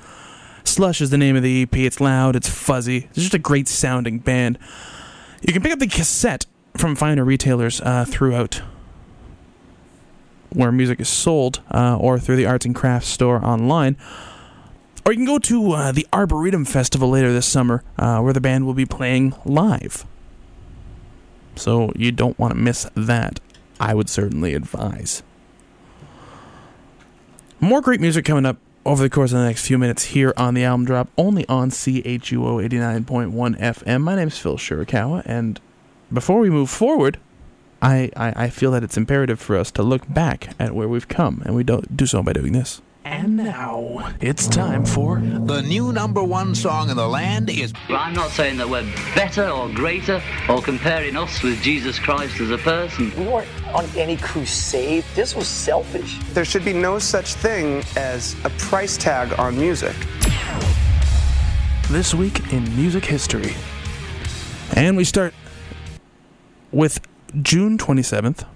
Slush 0.64 1.00
is 1.00 1.10
the 1.10 1.18
name 1.18 1.36
of 1.36 1.42
the 1.42 1.62
EP. 1.62 1.76
It's 1.76 2.00
loud, 2.00 2.36
it's 2.36 2.48
fuzzy. 2.48 3.08
It's 3.10 3.18
just 3.18 3.34
a 3.34 3.38
great 3.38 3.68
sounding 3.68 4.18
band. 4.18 4.58
You 5.46 5.52
can 5.52 5.62
pick 5.62 5.72
up 5.72 5.80
the 5.80 5.88
cassette 5.88 6.46
from 6.76 6.94
finer 6.94 7.24
retailers 7.24 7.80
uh, 7.80 8.04
throughout 8.06 8.62
where 10.50 10.70
music 10.70 11.00
is 11.00 11.08
sold 11.08 11.60
uh, 11.70 11.96
or 11.96 12.18
through 12.18 12.36
the 12.36 12.46
Arts 12.46 12.64
and 12.64 12.74
Crafts 12.74 13.08
store 13.08 13.44
online. 13.44 13.96
Or 15.04 15.12
you 15.12 15.18
can 15.18 15.26
go 15.26 15.38
to 15.38 15.72
uh, 15.72 15.92
the 15.92 16.06
Arboretum 16.12 16.64
Festival 16.64 17.10
later 17.10 17.32
this 17.32 17.46
summer 17.46 17.82
uh, 17.98 18.20
where 18.20 18.32
the 18.32 18.40
band 18.40 18.66
will 18.66 18.74
be 18.74 18.86
playing 18.86 19.34
live. 19.44 20.06
So 21.56 21.92
you 21.96 22.12
don't 22.12 22.38
want 22.38 22.52
to 22.52 22.58
miss 22.58 22.88
that. 22.94 23.40
I 23.80 23.94
would 23.94 24.08
certainly 24.08 24.54
advise. 24.54 25.22
More 27.58 27.80
great 27.80 28.00
music 28.00 28.24
coming 28.24 28.46
up 28.46 28.58
over 28.84 29.02
the 29.02 29.10
course 29.10 29.32
of 29.32 29.38
the 29.38 29.44
next 29.44 29.66
few 29.66 29.78
minutes 29.78 30.04
here 30.06 30.32
on 30.36 30.54
the 30.54 30.64
album 30.64 30.84
drop, 30.84 31.08
only 31.16 31.46
on 31.48 31.70
CHUO 31.70 32.68
89.1 32.68 33.58
FM. 33.60 34.02
My 34.02 34.16
name 34.16 34.28
is 34.28 34.38
Phil 34.38 34.56
Shirakawa, 34.56 35.22
and 35.24 35.60
before 36.12 36.40
we 36.40 36.50
move 36.50 36.70
forward, 36.70 37.18
I, 37.80 38.10
I, 38.16 38.44
I 38.44 38.50
feel 38.50 38.70
that 38.72 38.82
it's 38.82 38.96
imperative 38.96 39.40
for 39.40 39.56
us 39.56 39.70
to 39.72 39.82
look 39.82 40.12
back 40.12 40.54
at 40.58 40.74
where 40.74 40.88
we've 40.88 41.08
come, 41.08 41.42
and 41.44 41.54
we 41.54 41.64
don't 41.64 41.96
do 41.96 42.06
so 42.06 42.22
by 42.22 42.32
doing 42.32 42.52
this. 42.52 42.80
And 43.04 43.36
now 43.36 44.12
it's 44.20 44.46
time 44.46 44.84
for 44.84 45.18
The 45.18 45.60
new 45.62 45.92
number 45.92 46.22
one 46.22 46.54
song 46.54 46.88
in 46.88 46.96
the 46.96 47.08
land 47.08 47.50
is. 47.50 47.72
I'm 47.88 48.14
not 48.14 48.30
saying 48.30 48.58
that 48.58 48.68
we're 48.68 48.88
better 49.14 49.48
or 49.48 49.68
greater 49.68 50.22
or 50.48 50.62
comparing 50.62 51.16
us 51.16 51.42
with 51.42 51.60
Jesus 51.62 51.98
Christ 51.98 52.40
as 52.40 52.50
a 52.50 52.58
person. 52.58 53.12
We 53.18 53.26
weren't 53.26 53.48
on 53.74 53.86
any 53.96 54.16
crusade. 54.16 55.04
This 55.16 55.34
was 55.34 55.48
selfish. 55.48 56.18
There 56.32 56.44
should 56.44 56.64
be 56.64 56.72
no 56.72 57.00
such 57.00 57.34
thing 57.34 57.82
as 57.96 58.36
a 58.44 58.50
price 58.50 58.96
tag 58.96 59.36
on 59.38 59.58
music. 59.58 59.96
This 61.90 62.14
Week 62.14 62.52
in 62.52 62.64
Music 62.76 63.04
History. 63.04 63.54
And 64.76 64.96
we 64.96 65.04
start 65.04 65.34
with 66.70 67.00
June 67.42 67.78
27th. 67.78 68.46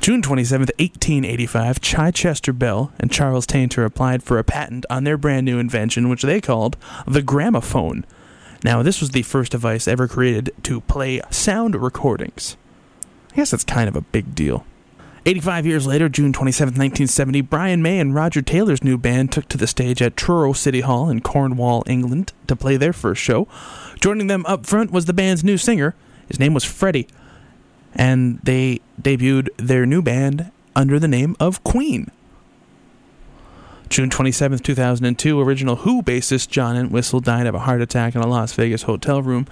June 0.00 0.22
27th, 0.22 0.70
1885, 0.78 1.80
Chichester 1.80 2.52
Bell 2.52 2.92
and 2.98 3.10
Charles 3.10 3.46
Tainter 3.46 3.84
applied 3.84 4.22
for 4.22 4.38
a 4.38 4.44
patent 4.44 4.86
on 4.88 5.04
their 5.04 5.16
brand 5.16 5.44
new 5.44 5.58
invention, 5.58 6.08
which 6.08 6.22
they 6.22 6.40
called 6.40 6.76
the 7.06 7.22
gramophone. 7.22 8.04
Now, 8.64 8.82
this 8.82 9.00
was 9.00 9.10
the 9.10 9.22
first 9.22 9.52
device 9.52 9.86
ever 9.86 10.08
created 10.08 10.50
to 10.64 10.80
play 10.82 11.20
sound 11.30 11.74
recordings. 11.76 12.56
I 13.32 13.36
guess 13.36 13.50
that's 13.50 13.64
kind 13.64 13.88
of 13.88 13.96
a 13.96 14.00
big 14.00 14.34
deal. 14.34 14.64
85 15.26 15.66
years 15.66 15.86
later, 15.86 16.08
June 16.08 16.32
27, 16.32 16.68
1970, 16.72 17.42
Brian 17.42 17.82
May 17.82 18.00
and 18.00 18.14
Roger 18.14 18.40
Taylor's 18.40 18.82
new 18.82 18.96
band 18.96 19.30
took 19.30 19.46
to 19.48 19.58
the 19.58 19.66
stage 19.66 20.00
at 20.00 20.16
Truro 20.16 20.54
City 20.54 20.80
Hall 20.80 21.10
in 21.10 21.20
Cornwall, 21.20 21.84
England, 21.86 22.32
to 22.46 22.56
play 22.56 22.76
their 22.76 22.94
first 22.94 23.20
show. 23.20 23.46
Joining 24.00 24.28
them 24.28 24.46
up 24.46 24.64
front 24.64 24.90
was 24.90 25.04
the 25.04 25.12
band's 25.12 25.44
new 25.44 25.58
singer. 25.58 25.94
His 26.28 26.40
name 26.40 26.54
was 26.54 26.64
Freddie. 26.64 27.08
And 27.94 28.40
they 28.42 28.80
debuted 29.00 29.48
their 29.56 29.86
new 29.86 30.02
band 30.02 30.50
under 30.76 30.98
the 30.98 31.08
name 31.08 31.36
of 31.40 31.64
Queen. 31.64 32.10
June 33.88 34.10
27, 34.10 34.58
2002, 34.58 35.40
original 35.40 35.76
Who 35.76 36.02
bassist 36.02 36.48
John 36.48 36.76
Entwistle 36.76 37.20
died 37.20 37.46
of 37.46 37.54
a 37.54 37.60
heart 37.60 37.80
attack 37.80 38.14
in 38.14 38.20
a 38.20 38.26
Las 38.26 38.52
Vegas 38.52 38.82
hotel 38.82 39.22
room. 39.22 39.46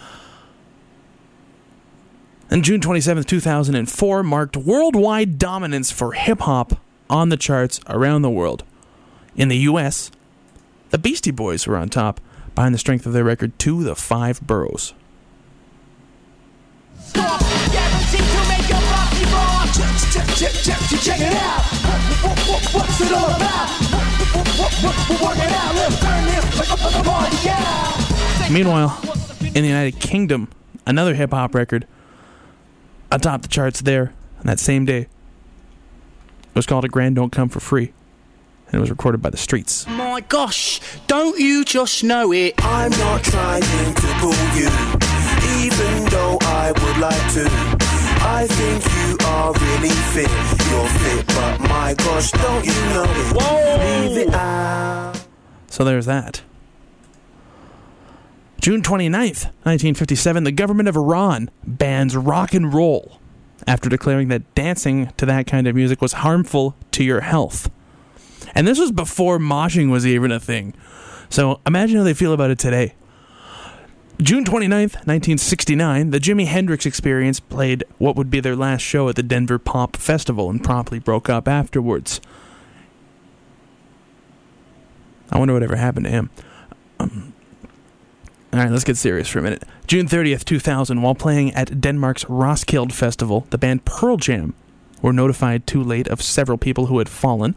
And 2.50 2.62
June 2.62 2.80
27, 2.80 3.24
2004 3.24 4.22
marked 4.22 4.56
worldwide 4.56 5.38
dominance 5.38 5.90
for 5.90 6.12
hip 6.12 6.40
hop 6.40 6.74
on 7.08 7.30
the 7.30 7.36
charts 7.36 7.80
around 7.88 8.22
the 8.22 8.30
world. 8.30 8.62
In 9.36 9.48
the 9.48 9.58
US, 9.58 10.10
the 10.90 10.98
Beastie 10.98 11.30
Boys 11.30 11.66
were 11.66 11.76
on 11.76 11.88
top, 11.88 12.20
behind 12.54 12.74
the 12.74 12.78
strength 12.78 13.06
of 13.06 13.12
their 13.12 13.24
record 13.24 13.58
To 13.60 13.82
the 13.82 13.94
Five 13.94 14.40
Boroughs. 14.40 14.94
Guaranteed 17.12 17.75
Check, 20.36 20.52
check, 20.52 20.78
check, 20.78 20.78
check, 20.90 21.00
check 21.00 21.20
it 21.20 21.32
out. 21.32 21.62
What, 22.22 22.38
what, 22.40 22.74
what's 22.74 23.00
it 23.00 23.10
all 23.10 23.24
about? 23.24 23.70
What, 24.36 24.46
what, 24.58 24.74
what, 24.84 25.08
we're 25.08 25.26
working 25.26 25.54
out. 25.54 25.74
Let's 25.74 25.98
turn 25.98 26.24
this 26.26 26.58
like 26.58 26.68
a 26.78 27.02
party 27.02 27.48
out. 27.48 28.50
Meanwhile, 28.50 29.00
in 29.40 29.62
the 29.62 29.68
United 29.68 29.98
Kingdom, 29.98 30.50
another 30.84 31.14
hip 31.14 31.30
hop 31.30 31.54
record 31.54 31.86
atop 33.10 33.40
the 33.40 33.48
charts 33.48 33.80
there 33.80 34.12
on 34.40 34.44
that 34.44 34.58
same 34.58 34.84
day. 34.84 35.00
It 35.00 35.08
was 36.54 36.66
called 36.66 36.84
A 36.84 36.88
Grand 36.88 37.16
Don't 37.16 37.32
Come 37.32 37.48
for 37.48 37.60
Free. 37.60 37.94
And 38.66 38.74
it 38.74 38.78
was 38.80 38.90
recorded 38.90 39.22
by 39.22 39.30
the 39.30 39.38
Streets. 39.38 39.86
My 39.86 40.20
gosh, 40.20 40.82
don't 41.06 41.38
you 41.38 41.64
just 41.64 42.04
know 42.04 42.32
it? 42.34 42.54
I'm 42.58 42.90
not 42.90 43.24
trying 43.24 43.62
to 43.62 44.14
pull 44.20 44.34
you, 44.54 44.68
even 45.64 46.04
though 46.10 46.36
I 46.42 46.72
would 46.72 46.98
like 46.98 47.32
to. 47.80 47.85
I 48.18 48.46
think 48.46 48.84
you 48.84 49.26
are 49.26 49.52
really 49.52 49.90
fit. 50.12 50.30
You're 50.70 50.88
fit, 50.88 51.26
but 51.28 51.60
my 51.68 51.94
gosh, 51.94 52.30
don't 52.32 52.64
you 52.64 52.72
know 52.72 53.04
it? 53.04 53.36
Whoa! 53.36 54.08
Leave 54.08 54.28
it 54.28 54.34
out. 54.34 55.26
So 55.68 55.84
there's 55.84 56.06
that. 56.06 56.42
June 58.60 58.82
29th, 58.82 59.44
1957, 59.62 60.44
the 60.44 60.50
government 60.50 60.88
of 60.88 60.96
Iran 60.96 61.50
bans 61.64 62.16
rock 62.16 62.52
and 62.52 62.74
roll 62.74 63.20
after 63.66 63.88
declaring 63.88 64.28
that 64.28 64.54
dancing 64.54 65.12
to 65.16 65.26
that 65.26 65.46
kind 65.46 65.66
of 65.66 65.74
music 65.74 66.00
was 66.00 66.14
harmful 66.14 66.74
to 66.92 67.04
your 67.04 67.20
health. 67.20 67.70
And 68.54 68.66
this 68.66 68.78
was 68.78 68.90
before 68.90 69.38
moshing 69.38 69.90
was 69.90 70.06
even 70.06 70.32
a 70.32 70.40
thing. 70.40 70.74
So 71.28 71.60
imagine 71.66 71.98
how 71.98 72.04
they 72.04 72.14
feel 72.14 72.32
about 72.32 72.50
it 72.50 72.58
today. 72.58 72.94
June 74.22 74.46
29th, 74.46 75.04
1969, 75.04 76.08
the 76.08 76.18
Jimi 76.18 76.46
Hendrix 76.46 76.86
Experience 76.86 77.38
played 77.38 77.84
what 77.98 78.16
would 78.16 78.30
be 78.30 78.40
their 78.40 78.56
last 78.56 78.80
show 78.80 79.10
at 79.10 79.16
the 79.16 79.22
Denver 79.22 79.58
Pop 79.58 79.94
Festival 79.94 80.48
and 80.48 80.64
promptly 80.64 80.98
broke 80.98 81.28
up 81.28 81.46
afterwards. 81.46 82.22
I 85.30 85.38
wonder 85.38 85.52
what 85.52 85.62
ever 85.62 85.76
happened 85.76 86.06
to 86.06 86.10
him. 86.10 86.30
Um, 86.98 87.34
all 88.54 88.60
right, 88.60 88.70
let's 88.70 88.84
get 88.84 88.96
serious 88.96 89.28
for 89.28 89.40
a 89.40 89.42
minute. 89.42 89.64
June 89.86 90.08
30th, 90.08 90.46
2000, 90.46 91.02
while 91.02 91.14
playing 91.14 91.52
at 91.52 91.82
Denmark's 91.82 92.24
Roskilde 92.24 92.94
Festival, 92.94 93.46
the 93.50 93.58
band 93.58 93.84
Pearl 93.84 94.16
Jam 94.16 94.54
were 95.02 95.12
notified 95.12 95.66
too 95.66 95.82
late 95.82 96.08
of 96.08 96.22
several 96.22 96.56
people 96.56 96.86
who 96.86 96.96
had 96.98 97.10
fallen. 97.10 97.54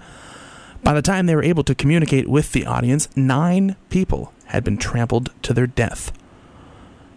By 0.84 0.94
the 0.94 1.02
time 1.02 1.26
they 1.26 1.36
were 1.36 1.44
able 1.44 1.64
to 1.64 1.74
communicate 1.74 2.28
with 2.28 2.52
the 2.52 2.66
audience, 2.66 3.08
nine 3.16 3.78
people 3.90 4.34
had 4.48 4.66
been 4.66 4.78
trampled 4.78 5.32
to 5.44 5.54
their 5.54 5.68
death. 5.68 6.12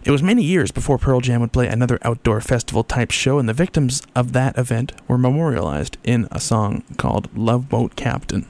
It 0.05 0.11
was 0.11 0.21
many 0.21 0.43
years 0.43 0.69
before 0.69 0.97
Pearl 0.97 1.21
Jam 1.21 1.39
would 1.39 1.53
play 1.53 1.65
another 1.69 1.97
outdoor 2.01 2.41
festival 2.41 2.83
type 2.83 3.09
show, 3.09 3.39
and 3.39 3.47
the 3.47 3.53
victims 3.53 4.01
of 4.13 4.33
that 4.33 4.57
event 4.57 4.91
were 5.07 5.17
memorialized 5.17 5.97
in 6.03 6.27
a 6.29 6.41
song 6.41 6.83
called 6.97 7.29
Love 7.37 7.69
Boat 7.69 7.95
Captain. 7.95 8.45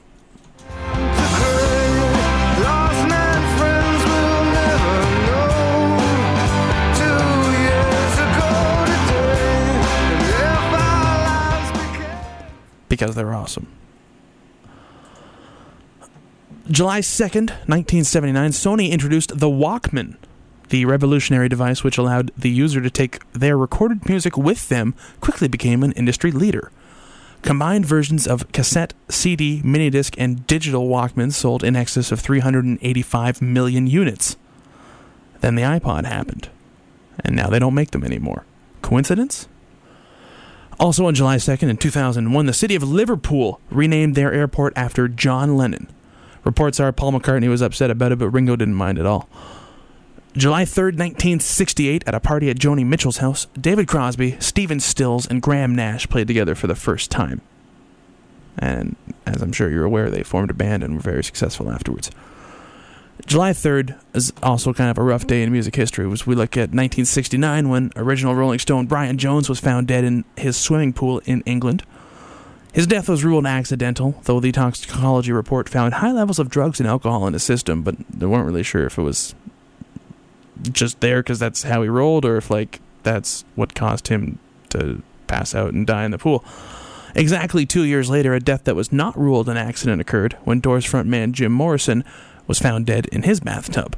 Because 12.89 13.13
they're 13.13 13.33
awesome. 13.33 13.67
July 16.71 17.01
2nd, 17.01 17.49
1979, 17.67 18.51
Sony 18.51 18.89
introduced 18.89 19.37
the 19.37 19.49
Walkman, 19.49 20.15
the 20.69 20.85
revolutionary 20.85 21.49
device 21.49 21.83
which 21.83 21.97
allowed 21.97 22.31
the 22.37 22.49
user 22.49 22.81
to 22.81 22.89
take 22.89 23.19
their 23.33 23.57
recorded 23.57 24.07
music 24.07 24.37
with 24.37 24.69
them, 24.69 24.95
quickly 25.21 25.47
became 25.47 25.83
an 25.83 25.91
industry 25.93 26.31
leader. 26.31 26.71
Combined 27.41 27.85
versions 27.85 28.25
of 28.25 28.49
cassette, 28.53 28.93
CD, 29.09 29.61
minidisc, 29.63 30.15
and 30.17 30.47
digital 30.47 30.87
Walkmans 30.87 31.33
sold 31.33 31.63
in 31.63 31.75
excess 31.75 32.11
of 32.11 32.21
385 32.21 33.41
million 33.41 33.85
units. 33.85 34.37
then 35.41 35.55
the 35.55 35.63
iPod 35.63 36.05
happened. 36.05 36.47
And 37.19 37.35
now 37.35 37.49
they 37.49 37.59
don't 37.59 37.73
make 37.73 37.91
them 37.91 38.05
anymore. 38.05 38.45
Coincidence? 38.81 39.47
Also 40.79 41.05
on 41.05 41.15
July 41.15 41.35
2nd 41.35 41.69
in 41.69 41.77
2001, 41.77 42.45
the 42.45 42.53
city 42.53 42.75
of 42.75 42.83
Liverpool 42.83 43.59
renamed 43.69 44.15
their 44.15 44.33
airport 44.33 44.73
after 44.75 45.07
John 45.07 45.57
Lennon. 45.57 45.87
Reports 46.43 46.79
are 46.79 46.91
Paul 46.91 47.13
McCartney 47.13 47.49
was 47.49 47.61
upset 47.61 47.91
about 47.91 48.11
it, 48.11 48.19
but 48.19 48.29
Ringo 48.29 48.55
didn't 48.55 48.73
mind 48.73 48.97
at 48.99 49.05
all. 49.05 49.29
July 50.35 50.63
3rd, 50.63 50.97
1968, 50.97 52.03
at 52.07 52.15
a 52.15 52.19
party 52.19 52.49
at 52.49 52.57
Joni 52.57 52.83
Mitchell's 52.83 53.17
house, 53.17 53.45
David 53.59 53.87
Crosby, 53.87 54.35
Stephen 54.39 54.79
Stills, 54.79 55.27
and 55.27 55.43
Graham 55.43 55.75
Nash 55.75 56.09
played 56.09 56.27
together 56.27 56.55
for 56.55 56.65
the 56.65 56.75
first 56.75 57.11
time. 57.11 57.41
And 58.57 58.95
as 59.27 59.43
I'm 59.43 59.51
sure 59.51 59.69
you're 59.69 59.85
aware, 59.85 60.09
they 60.09 60.23
formed 60.23 60.49
a 60.49 60.55
band 60.55 60.83
and 60.83 60.95
were 60.95 61.01
very 61.01 61.23
successful 61.23 61.69
afterwards. 61.69 62.09
July 63.27 63.51
3rd 63.51 63.95
is 64.15 64.33
also 64.41 64.73
kind 64.73 64.89
of 64.89 64.97
a 64.97 65.03
rough 65.03 65.27
day 65.27 65.43
in 65.43 65.51
music 65.51 65.75
history. 65.75 66.11
As 66.11 66.25
we 66.25 66.33
look 66.33 66.57
at 66.57 66.73
1969, 66.73 67.69
when 67.69 67.91
original 67.95 68.33
Rolling 68.33 68.57
Stone 68.57 68.87
Brian 68.87 69.19
Jones 69.19 69.47
was 69.47 69.59
found 69.59 69.87
dead 69.87 70.03
in 70.03 70.25
his 70.35 70.57
swimming 70.57 70.93
pool 70.93 71.21
in 71.25 71.41
England. 71.41 71.83
His 72.73 72.87
death 72.87 73.07
was 73.07 73.23
ruled 73.23 73.45
accidental, 73.45 74.19
though 74.23 74.39
the 74.39 74.51
toxicology 74.51 75.31
report 75.31 75.69
found 75.69 75.93
high 75.95 76.11
levels 76.11 76.39
of 76.39 76.49
drugs 76.49 76.79
and 76.79 76.89
alcohol 76.89 77.27
in 77.27 77.33
his 77.33 77.43
system, 77.43 77.83
but 77.83 77.95
they 78.09 78.25
weren't 78.25 78.47
really 78.47 78.63
sure 78.63 78.87
if 78.87 78.97
it 78.97 79.03
was 79.03 79.35
just 80.71 80.99
there 81.01 81.21
because 81.21 81.39
that's 81.39 81.63
how 81.63 81.81
he 81.81 81.89
rolled 81.89 82.25
or 82.25 82.37
if, 82.37 82.49
like, 82.49 82.79
that's 83.03 83.43
what 83.55 83.75
caused 83.75 84.07
him 84.07 84.39
to 84.69 85.01
pass 85.27 85.53
out 85.53 85.73
and 85.73 85.85
die 85.85 86.05
in 86.05 86.11
the 86.11 86.17
pool. 86.17 86.43
Exactly 87.15 87.65
two 87.65 87.83
years 87.83 88.09
later, 88.09 88.33
a 88.33 88.39
death 88.39 88.63
that 88.63 88.75
was 88.75 88.91
not 88.91 89.17
ruled 89.17 89.47
an 89.47 89.57
accident 89.57 90.01
occurred 90.01 90.37
when 90.43 90.59
Doors 90.59 90.85
frontman 90.85 91.31
Jim 91.31 91.51
Morrison 91.51 92.03
was 92.47 92.59
found 92.59 92.85
dead 92.85 93.05
in 93.07 93.23
his 93.23 93.39
bathtub. 93.39 93.95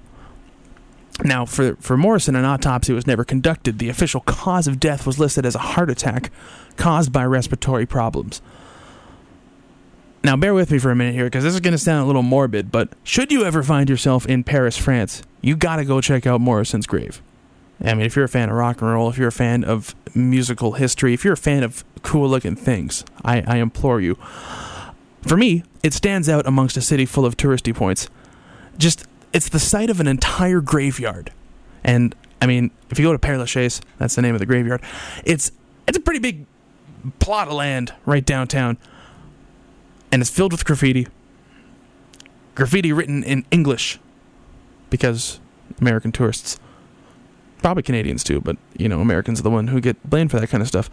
Now, 1.23 1.45
for, 1.45 1.77
for 1.77 1.95
Morrison, 1.95 2.35
an 2.35 2.43
autopsy 2.43 2.91
was 2.91 3.07
never 3.07 3.23
conducted. 3.23 3.79
The 3.79 3.87
official 3.87 4.19
cause 4.21 4.67
of 4.67 4.81
death 4.81 5.07
was 5.07 5.17
listed 5.17 5.45
as 5.45 5.55
a 5.55 5.59
heart 5.59 5.89
attack 5.89 6.29
caused 6.75 7.13
by 7.13 7.23
respiratory 7.23 7.85
problems. 7.85 8.41
Now, 10.25 10.35
bear 10.35 10.55
with 10.55 10.71
me 10.71 10.79
for 10.79 10.89
a 10.89 10.95
minute 10.95 11.13
here 11.13 11.25
because 11.25 11.43
this 11.43 11.53
is 11.53 11.59
going 11.59 11.73
to 11.73 11.77
sound 11.77 12.01
a 12.01 12.07
little 12.07 12.23
morbid, 12.23 12.71
but 12.71 12.89
should 13.03 13.31
you 13.31 13.45
ever 13.45 13.61
find 13.61 13.87
yourself 13.87 14.25
in 14.25 14.43
Paris, 14.43 14.75
France, 14.75 15.21
you 15.41 15.55
got 15.55 15.75
to 15.75 15.85
go 15.85 16.01
check 16.01 16.25
out 16.25 16.41
Morrison's 16.41 16.87
grave. 16.87 17.21
I 17.79 17.93
mean, 17.93 18.07
if 18.07 18.15
you're 18.15 18.25
a 18.25 18.29
fan 18.29 18.49
of 18.49 18.55
rock 18.55 18.81
and 18.81 18.89
roll, 18.89 19.07
if 19.07 19.19
you're 19.19 19.27
a 19.27 19.31
fan 19.31 19.63
of 19.63 19.93
musical 20.15 20.71
history, 20.71 21.13
if 21.13 21.23
you're 21.23 21.35
a 21.35 21.37
fan 21.37 21.61
of 21.61 21.83
cool 22.01 22.27
looking 22.27 22.55
things, 22.55 23.05
I, 23.23 23.43
I 23.45 23.57
implore 23.57 24.01
you. 24.01 24.15
For 25.21 25.37
me, 25.37 25.61
it 25.83 25.93
stands 25.93 26.27
out 26.27 26.47
amongst 26.47 26.75
a 26.75 26.81
city 26.81 27.05
full 27.05 27.27
of 27.27 27.37
touristy 27.37 27.75
points. 27.75 28.09
Just, 28.79 29.05
it's 29.31 29.49
the 29.49 29.59
site 29.59 29.91
of 29.91 29.99
an 29.99 30.07
entire 30.07 30.59
graveyard. 30.59 31.33
And, 31.83 32.15
I 32.41 32.47
mean, 32.47 32.71
if 32.89 32.97
you 32.97 33.05
go 33.05 33.11
to 33.11 33.19
Père 33.19 33.37
Lachaise, 33.37 33.79
that's 33.99 34.15
the 34.15 34.23
name 34.23 34.33
of 34.33 34.39
the 34.39 34.47
graveyard, 34.47 34.81
it's, 35.23 35.51
it's 35.87 35.99
a 35.99 36.01
pretty 36.01 36.19
big 36.19 36.47
plot 37.19 37.47
of 37.47 37.53
land 37.53 37.93
right 38.07 38.25
downtown. 38.25 38.79
And 40.15 40.21
it's 40.21 40.31
filled 40.31 40.53
with 40.53 40.63
graffiti. 40.63 41.09
Graffiti 42.55 42.93
written 42.93 43.21
in 43.21 43.43
English 43.51 43.99
because 44.89 45.41
American 45.81 46.13
tourists 46.13 46.57
probably 47.57 47.83
Canadians 47.83 48.23
too, 48.23 48.39
but 48.39 48.55
you 48.77 48.87
know, 48.87 49.01
Americans 49.01 49.41
are 49.41 49.43
the 49.43 49.49
one 49.49 49.67
who 49.67 49.81
get 49.81 50.09
blamed 50.09 50.31
for 50.31 50.39
that 50.39 50.47
kind 50.47 50.61
of 50.61 50.69
stuff. 50.69 50.89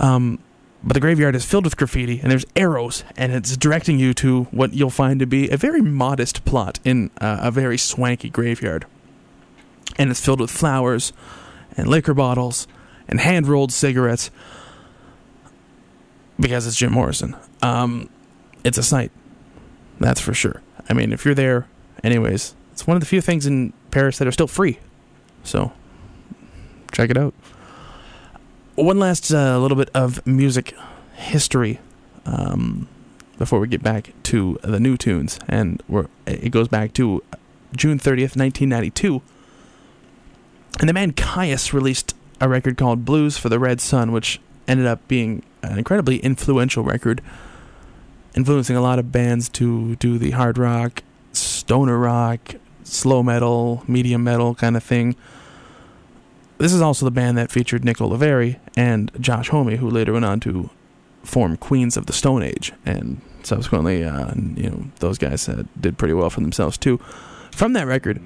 Um, 0.00 0.38
but 0.84 0.92
the 0.92 1.00
graveyard 1.00 1.34
is 1.34 1.46
filled 1.46 1.64
with 1.64 1.78
graffiti, 1.78 2.20
and 2.20 2.30
there's 2.30 2.44
arrows, 2.54 3.04
and 3.16 3.32
it's 3.32 3.56
directing 3.56 3.98
you 3.98 4.12
to 4.12 4.42
what 4.50 4.74
you'll 4.74 4.90
find 4.90 5.18
to 5.20 5.26
be 5.26 5.48
a 5.48 5.56
very 5.56 5.80
modest 5.80 6.44
plot 6.44 6.78
in 6.84 7.10
uh, 7.22 7.38
a 7.40 7.50
very 7.50 7.78
swanky 7.78 8.28
graveyard. 8.28 8.84
And 9.96 10.10
it's 10.10 10.22
filled 10.22 10.42
with 10.42 10.50
flowers, 10.50 11.14
and 11.74 11.88
liquor 11.88 12.12
bottles, 12.12 12.68
and 13.08 13.18
hand 13.18 13.46
rolled 13.46 13.72
cigarettes, 13.72 14.30
because 16.38 16.66
it's 16.66 16.76
Jim 16.76 16.92
Morrison. 16.92 17.34
Um, 17.62 18.10
it's 18.64 18.78
a 18.78 18.82
sight, 18.82 19.10
that's 19.98 20.20
for 20.20 20.34
sure. 20.34 20.62
I 20.88 20.94
mean, 20.94 21.12
if 21.12 21.24
you're 21.24 21.34
there, 21.34 21.66
anyways, 22.02 22.54
it's 22.72 22.86
one 22.86 22.96
of 22.96 23.00
the 23.00 23.06
few 23.06 23.20
things 23.20 23.46
in 23.46 23.72
Paris 23.90 24.18
that 24.18 24.28
are 24.28 24.32
still 24.32 24.46
free. 24.46 24.78
So 25.44 25.72
check 26.92 27.10
it 27.10 27.16
out. 27.16 27.34
One 28.74 28.98
last 28.98 29.32
uh, 29.32 29.58
little 29.58 29.76
bit 29.76 29.90
of 29.94 30.26
music 30.26 30.74
history 31.14 31.78
um, 32.24 32.88
before 33.38 33.60
we 33.60 33.68
get 33.68 33.82
back 33.82 34.12
to 34.24 34.58
the 34.62 34.80
new 34.80 34.96
tunes, 34.96 35.38
and 35.48 35.82
it 36.26 36.50
goes 36.50 36.68
back 36.68 36.94
to 36.94 37.22
June 37.76 37.98
30th, 37.98 38.36
1992. 38.36 39.22
And 40.80 40.88
the 40.88 40.92
man 40.92 41.12
Kyuss 41.12 41.72
released 41.72 42.14
a 42.40 42.48
record 42.48 42.76
called 42.76 43.04
Blues 43.04 43.36
for 43.36 43.48
the 43.48 43.58
Red 43.58 43.80
Sun, 43.80 44.12
which 44.12 44.40
ended 44.66 44.86
up 44.86 45.06
being 45.06 45.42
an 45.62 45.78
incredibly 45.78 46.18
influential 46.18 46.82
record, 46.82 47.20
influencing 48.34 48.76
a 48.76 48.80
lot 48.80 48.98
of 48.98 49.12
bands 49.12 49.48
to 49.50 49.96
do 49.96 50.18
the 50.18 50.32
hard 50.32 50.58
rock, 50.58 51.02
stoner 51.32 51.98
rock, 51.98 52.54
slow 52.84 53.22
metal, 53.22 53.82
medium 53.86 54.24
metal 54.24 54.54
kind 54.54 54.76
of 54.76 54.82
thing. 54.82 55.16
This 56.58 56.72
is 56.72 56.80
also 56.80 57.04
the 57.04 57.10
band 57.10 57.36
that 57.38 57.50
featured 57.50 57.84
Nick 57.84 57.96
Oliveri 57.96 58.58
and 58.76 59.10
Josh 59.20 59.48
Homme, 59.48 59.76
who 59.76 59.90
later 59.90 60.12
went 60.12 60.24
on 60.24 60.40
to 60.40 60.70
form 61.24 61.56
Queens 61.56 61.96
of 61.96 62.06
the 62.06 62.12
Stone 62.12 62.42
Age, 62.42 62.72
and 62.84 63.20
subsequently, 63.42 64.04
uh, 64.04 64.32
you 64.56 64.70
know, 64.70 64.84
those 65.00 65.18
guys 65.18 65.48
uh, 65.48 65.64
did 65.80 65.98
pretty 65.98 66.14
well 66.14 66.30
for 66.30 66.40
themselves 66.40 66.78
too. 66.78 66.98
From 67.50 67.72
that 67.74 67.86
record, 67.86 68.20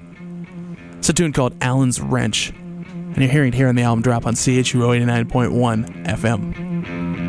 it's 0.97 1.09
a 1.09 1.13
tune 1.13 1.33
called 1.33 1.55
Allen's 1.61 1.99
Wrench, 1.99 2.49
and 2.49 3.17
you're 3.17 3.31
hearing 3.31 3.49
it 3.49 3.55
here 3.55 3.67
on 3.67 3.75
the 3.75 3.83
album 3.83 4.01
drop 4.01 4.25
on 4.25 4.33
CHUO 4.33 4.99
89.1 5.05 6.05
FM. 6.05 7.26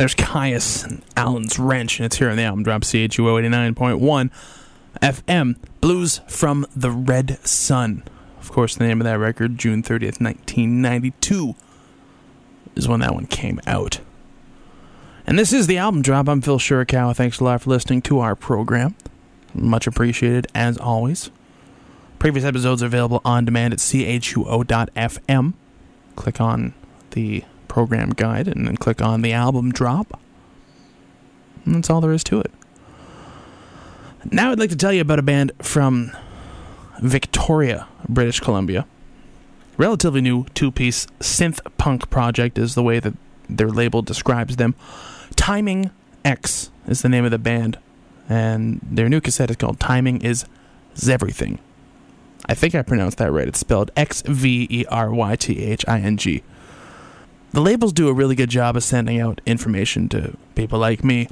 There's 0.00 0.14
Kyuss 0.14 0.82
and 0.82 1.02
Allen's 1.14 1.58
Wrench, 1.58 1.98
and 1.98 2.06
it's 2.06 2.16
here 2.16 2.30
on 2.30 2.38
the 2.38 2.42
album 2.42 2.62
drop 2.62 2.80
CHUO 2.84 3.38
89.1 3.76 4.30
FM. 5.02 5.56
Blues 5.82 6.22
from 6.26 6.66
the 6.74 6.90
Red 6.90 7.38
Sun. 7.46 8.04
Of 8.40 8.50
course, 8.50 8.76
the 8.76 8.86
name 8.86 9.02
of 9.02 9.04
that 9.04 9.18
record, 9.18 9.58
June 9.58 9.82
30th, 9.82 10.18
1992, 10.18 11.54
is 12.76 12.88
when 12.88 13.00
that 13.00 13.12
one 13.12 13.26
came 13.26 13.60
out. 13.66 14.00
And 15.26 15.38
this 15.38 15.52
is 15.52 15.66
the 15.66 15.76
album 15.76 16.00
drop. 16.00 16.30
I'm 16.30 16.40
Phil 16.40 16.58
Shirakawa. 16.58 17.14
Thanks 17.14 17.38
a 17.38 17.44
lot 17.44 17.60
for 17.60 17.68
listening 17.68 18.00
to 18.00 18.20
our 18.20 18.34
program. 18.34 18.94
Much 19.52 19.86
appreciated, 19.86 20.46
as 20.54 20.78
always. 20.78 21.30
Previous 22.18 22.46
episodes 22.46 22.82
are 22.82 22.86
available 22.86 23.20
on 23.22 23.44
demand 23.44 23.74
at 23.74 23.80
chuo.fm. 23.80 25.52
Click 26.16 26.40
on 26.40 26.72
the 27.10 27.44
program 27.70 28.10
guide 28.10 28.48
and 28.48 28.66
then 28.66 28.76
click 28.76 29.00
on 29.00 29.22
the 29.22 29.32
album 29.32 29.70
drop. 29.70 30.20
And 31.64 31.76
that's 31.76 31.88
all 31.88 32.00
there 32.00 32.12
is 32.12 32.24
to 32.24 32.40
it. 32.40 32.50
Now 34.30 34.50
I'd 34.50 34.58
like 34.58 34.70
to 34.70 34.76
tell 34.76 34.92
you 34.92 35.00
about 35.00 35.20
a 35.20 35.22
band 35.22 35.52
from 35.62 36.10
Victoria, 37.00 37.86
British 38.08 38.40
Columbia. 38.40 38.86
Relatively 39.78 40.20
new 40.20 40.44
two 40.52 40.72
piece 40.72 41.06
synth 41.20 41.60
punk 41.78 42.10
project 42.10 42.58
is 42.58 42.74
the 42.74 42.82
way 42.82 42.98
that 42.98 43.14
their 43.48 43.68
label 43.70 44.02
describes 44.02 44.56
them. 44.56 44.74
Timing 45.36 45.90
X 46.24 46.70
is 46.86 47.02
the 47.02 47.08
name 47.08 47.24
of 47.24 47.30
the 47.30 47.38
band, 47.38 47.78
and 48.28 48.80
their 48.82 49.08
new 49.08 49.20
cassette 49.20 49.48
is 49.48 49.56
called 49.56 49.80
Timing 49.80 50.20
is 50.22 50.44
Everything. 51.08 51.60
I 52.46 52.54
think 52.54 52.74
I 52.74 52.82
pronounced 52.82 53.18
that 53.18 53.30
right. 53.30 53.48
It's 53.48 53.60
spelled 53.60 53.90
X 53.96 54.22
V 54.22 54.66
E 54.68 54.84
R 54.90 55.14
Y 55.14 55.36
T 55.36 55.62
H 55.62 55.84
I 55.86 56.00
N 56.00 56.16
G. 56.16 56.42
The 57.52 57.60
labels 57.60 57.92
do 57.92 58.08
a 58.08 58.12
really 58.12 58.36
good 58.36 58.50
job 58.50 58.76
of 58.76 58.84
sending 58.84 59.20
out 59.20 59.40
information 59.44 60.08
to 60.10 60.36
people 60.54 60.78
like 60.78 61.02
me, 61.02 61.28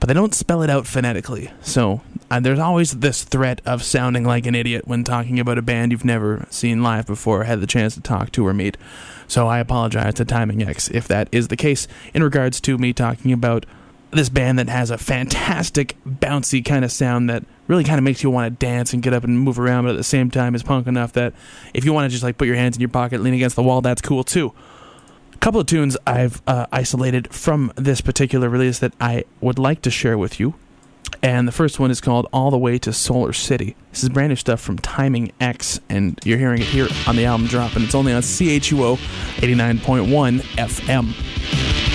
but 0.00 0.08
they 0.08 0.14
don't 0.14 0.34
spell 0.34 0.62
it 0.62 0.70
out 0.70 0.88
phonetically. 0.88 1.52
So 1.60 2.00
uh, 2.30 2.40
there's 2.40 2.58
always 2.58 2.98
this 2.98 3.22
threat 3.22 3.60
of 3.64 3.84
sounding 3.84 4.24
like 4.24 4.46
an 4.46 4.56
idiot 4.56 4.88
when 4.88 5.04
talking 5.04 5.38
about 5.38 5.56
a 5.56 5.62
band 5.62 5.92
you've 5.92 6.04
never 6.04 6.46
seen 6.50 6.82
live 6.82 7.06
before 7.06 7.42
or 7.42 7.44
had 7.44 7.60
the 7.60 7.66
chance 7.68 7.94
to 7.94 8.00
talk 8.00 8.32
to 8.32 8.44
or 8.44 8.52
meet. 8.52 8.76
So 9.28 9.46
I 9.46 9.60
apologize 9.60 10.14
to 10.14 10.24
Timing 10.24 10.64
X 10.64 10.90
if 10.90 11.06
that 11.06 11.28
is 11.30 11.46
the 11.46 11.56
case 11.56 11.86
in 12.12 12.24
regards 12.24 12.60
to 12.62 12.76
me 12.76 12.92
talking 12.92 13.32
about 13.32 13.66
this 14.10 14.28
band 14.28 14.58
that 14.58 14.68
has 14.68 14.90
a 14.90 14.98
fantastic 14.98 15.96
bouncy 16.04 16.64
kind 16.64 16.84
of 16.84 16.90
sound 16.90 17.30
that 17.30 17.44
really 17.68 17.84
kind 17.84 17.98
of 17.98 18.02
makes 18.02 18.24
you 18.24 18.30
want 18.30 18.52
to 18.52 18.66
dance 18.66 18.92
and 18.92 19.00
get 19.00 19.12
up 19.12 19.22
and 19.22 19.38
move 19.38 19.60
around, 19.60 19.84
but 19.84 19.90
at 19.90 19.96
the 19.96 20.02
same 20.02 20.28
time 20.28 20.56
is 20.56 20.64
punk 20.64 20.88
enough 20.88 21.12
that 21.12 21.32
if 21.72 21.84
you 21.84 21.92
want 21.92 22.06
to 22.06 22.08
just 22.10 22.24
like 22.24 22.36
put 22.36 22.48
your 22.48 22.56
hands 22.56 22.76
in 22.76 22.80
your 22.80 22.88
pocket, 22.88 23.20
lean 23.20 23.34
against 23.34 23.54
the 23.54 23.62
wall, 23.62 23.80
that's 23.80 24.02
cool 24.02 24.24
too. 24.24 24.52
Couple 25.40 25.58
of 25.62 25.66
tunes 25.66 25.96
I've 26.06 26.42
uh, 26.46 26.66
isolated 26.70 27.32
from 27.32 27.72
this 27.74 28.02
particular 28.02 28.50
release 28.50 28.78
that 28.80 28.92
I 29.00 29.24
would 29.40 29.58
like 29.58 29.80
to 29.82 29.90
share 29.90 30.18
with 30.18 30.38
you. 30.38 30.52
And 31.22 31.48
the 31.48 31.52
first 31.52 31.80
one 31.80 31.90
is 31.90 31.98
called 31.98 32.28
All 32.30 32.50
the 32.50 32.58
Way 32.58 32.78
to 32.80 32.92
Solar 32.92 33.32
City. 33.32 33.74
This 33.90 34.02
is 34.02 34.10
brand 34.10 34.28
new 34.28 34.36
stuff 34.36 34.60
from 34.60 34.78
Timing 34.78 35.32
X, 35.40 35.80
and 35.88 36.20
you're 36.24 36.36
hearing 36.36 36.60
it 36.60 36.66
here 36.68 36.88
on 37.06 37.16
the 37.16 37.24
album 37.24 37.46
drop, 37.46 37.74
and 37.74 37.86
it's 37.86 37.94
only 37.94 38.12
on 38.12 38.20
CHUO 38.20 38.96
89.1 39.38 40.40
FM. 40.56 41.89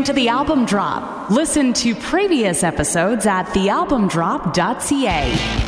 Listening 0.00 0.14
to 0.14 0.20
the 0.20 0.28
album 0.28 0.64
drop. 0.64 1.30
Listen 1.30 1.74
to 1.74 1.94
previous 1.94 2.62
episodes 2.62 3.26
at 3.26 3.44
thealbumdrop.ca. 3.48 5.59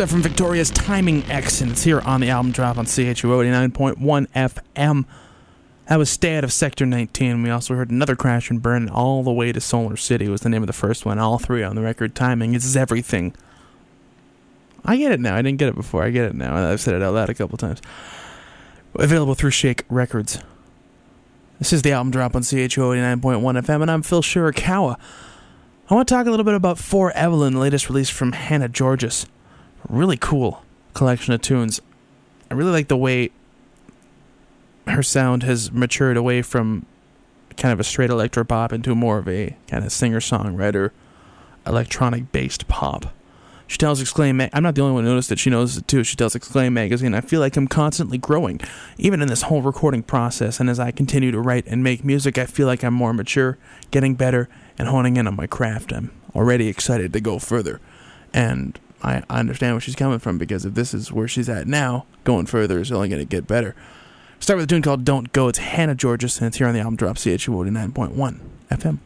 stuff 0.00 0.08
from 0.08 0.22
Victoria's 0.22 0.70
Timing 0.70 1.22
X, 1.30 1.60
and 1.60 1.70
it's 1.70 1.82
here 1.82 2.00
on 2.00 2.22
the 2.22 2.30
album 2.30 2.52
drop 2.52 2.78
on 2.78 2.86
CHU 2.86 3.02
89.1 3.02 3.98
FM. 4.28 5.04
That 5.88 5.96
was 5.96 6.08
Stay 6.08 6.38
Out 6.38 6.42
of 6.42 6.54
Sector 6.54 6.86
19. 6.86 7.42
We 7.42 7.50
also 7.50 7.74
heard 7.74 7.90
Another 7.90 8.16
Crash 8.16 8.48
and 8.48 8.62
Burn 8.62 8.88
All 8.88 9.22
the 9.22 9.30
Way 9.30 9.52
to 9.52 9.60
Solar 9.60 9.98
City 9.98 10.26
was 10.30 10.40
the 10.40 10.48
name 10.48 10.62
of 10.62 10.68
the 10.68 10.72
first 10.72 11.04
one. 11.04 11.18
All 11.18 11.36
three 11.36 11.62
on 11.62 11.76
the 11.76 11.82
record. 11.82 12.14
Timing 12.14 12.54
is 12.54 12.78
everything. 12.78 13.34
I 14.86 14.96
get 14.96 15.12
it 15.12 15.20
now. 15.20 15.36
I 15.36 15.42
didn't 15.42 15.58
get 15.58 15.68
it 15.68 15.74
before. 15.74 16.02
I 16.02 16.08
get 16.08 16.24
it 16.24 16.34
now. 16.34 16.70
I've 16.70 16.80
said 16.80 16.94
it 16.94 17.02
out 17.02 17.12
loud 17.12 17.28
a 17.28 17.34
couple 17.34 17.58
times. 17.58 17.82
Available 18.94 19.34
through 19.34 19.50
Shake 19.50 19.84
Records. 19.90 20.38
This 21.58 21.74
is 21.74 21.82
the 21.82 21.92
album 21.92 22.10
drop 22.10 22.34
on 22.34 22.40
CHU 22.40 22.56
89.1 22.56 23.20
FM, 23.20 23.82
and 23.82 23.90
I'm 23.90 24.00
Phil 24.00 24.22
Shirakawa. 24.22 24.98
I 25.90 25.94
want 25.94 26.08
to 26.08 26.14
talk 26.14 26.26
a 26.26 26.30
little 26.30 26.44
bit 26.44 26.54
about 26.54 26.78
For 26.78 27.12
Evelyn, 27.12 27.52
the 27.52 27.60
latest 27.60 27.90
release 27.90 28.08
from 28.08 28.32
Hannah 28.32 28.70
Georgas. 28.70 29.26
Really 29.90 30.16
cool 30.16 30.62
collection 30.94 31.34
of 31.34 31.42
tunes. 31.42 31.80
I 32.48 32.54
really 32.54 32.70
like 32.70 32.86
the 32.86 32.96
way 32.96 33.32
her 34.86 35.02
sound 35.02 35.42
has 35.42 35.72
matured 35.72 36.16
away 36.16 36.42
from 36.42 36.86
kind 37.56 37.72
of 37.72 37.80
a 37.80 37.84
straight 37.84 38.08
electro 38.08 38.44
pop 38.44 38.72
into 38.72 38.94
more 38.94 39.18
of 39.18 39.28
a 39.28 39.56
kind 39.66 39.84
of 39.84 39.90
singer 39.90 40.20
songwriter, 40.20 40.92
electronic 41.66 42.30
based 42.30 42.68
pop. 42.68 43.12
She 43.66 43.78
tells 43.78 44.00
Exclaim, 44.00 44.40
I'm 44.40 44.62
not 44.62 44.76
the 44.76 44.82
only 44.82 44.94
one 44.94 45.02
who 45.02 45.10
noticed 45.10 45.32
it. 45.32 45.40
She 45.40 45.50
knows 45.50 45.76
it 45.76 45.88
too. 45.88 46.04
She 46.04 46.14
tells 46.14 46.36
Exclaim 46.36 46.72
magazine, 46.72 47.12
I 47.12 47.20
feel 47.20 47.40
like 47.40 47.56
I'm 47.56 47.66
constantly 47.66 48.18
growing, 48.18 48.60
even 48.96 49.20
in 49.20 49.26
this 49.26 49.42
whole 49.42 49.60
recording 49.60 50.04
process. 50.04 50.60
And 50.60 50.70
as 50.70 50.78
I 50.78 50.92
continue 50.92 51.32
to 51.32 51.40
write 51.40 51.66
and 51.66 51.82
make 51.82 52.04
music, 52.04 52.38
I 52.38 52.46
feel 52.46 52.68
like 52.68 52.84
I'm 52.84 52.94
more 52.94 53.12
mature, 53.12 53.58
getting 53.90 54.14
better, 54.14 54.48
and 54.78 54.86
honing 54.86 55.16
in 55.16 55.26
on 55.26 55.34
my 55.34 55.48
craft. 55.48 55.92
I'm 55.92 56.12
already 56.32 56.68
excited 56.68 57.12
to 57.12 57.20
go 57.20 57.40
further. 57.40 57.80
And 58.32 58.78
I, 59.02 59.22
I 59.30 59.40
understand 59.40 59.74
where 59.74 59.80
she's 59.80 59.96
coming 59.96 60.18
from 60.18 60.38
because 60.38 60.64
if 60.64 60.74
this 60.74 60.92
is 60.94 61.12
where 61.12 61.28
she's 61.28 61.48
at 61.48 61.66
now, 61.66 62.06
going 62.24 62.46
further 62.46 62.80
is 62.80 62.92
only 62.92 63.08
going 63.08 63.20
to 63.20 63.26
get 63.26 63.46
better. 63.46 63.74
Start 64.38 64.56
with 64.56 64.64
a 64.64 64.66
tune 64.68 64.82
called 64.82 65.04
Don't 65.04 65.32
Go. 65.32 65.48
It's 65.48 65.58
Hannah 65.58 65.94
Georgas, 65.94 66.38
and 66.38 66.48
it's 66.48 66.56
here 66.56 66.66
on 66.66 66.74
the 66.74 66.80
album 66.80 66.96
drop 66.96 67.16
CHU 67.16 67.28
89.1 67.28 68.40
FM. 68.70 68.98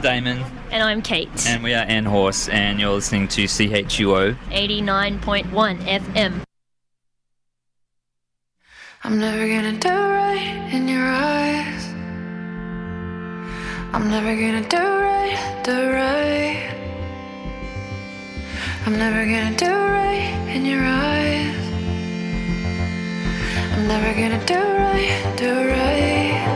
I'm 0.00 0.24
Damon, 0.24 0.42
And 0.70 0.82
I'm 0.82 1.02
Kate. 1.02 1.28
and 1.46 1.62
we 1.62 1.74
are 1.74 1.84
N 1.84 2.06
Horse, 2.06 2.48
and 2.48 2.80
you're 2.80 2.90
listening 2.90 3.28
to 3.28 3.44
CHUO. 3.44 4.34
89.1 4.50 5.76
FM. 5.84 6.40
I'm 9.04 9.18
never 9.20 9.46
gonna 9.46 9.78
do 9.78 9.90
right 9.90 10.70
in 10.72 10.88
your 10.88 11.04
eyes. 11.04 11.84
I'm 13.92 14.08
never 14.08 14.34
gonna 14.34 14.66
do 14.66 14.78
right, 14.78 15.60
do 15.64 15.90
right. 15.92 16.74
I'm 18.86 18.96
never 18.98 19.26
gonna 19.26 19.54
do 19.54 19.66
right 19.70 20.48
in 20.48 20.64
your 20.64 20.82
eyes. 20.82 21.56
I'm 23.74 23.86
never 23.86 24.14
gonna 24.14 24.46
do 24.46 24.54
right, 24.54 25.34
do 25.36 25.68
right. 25.68 26.49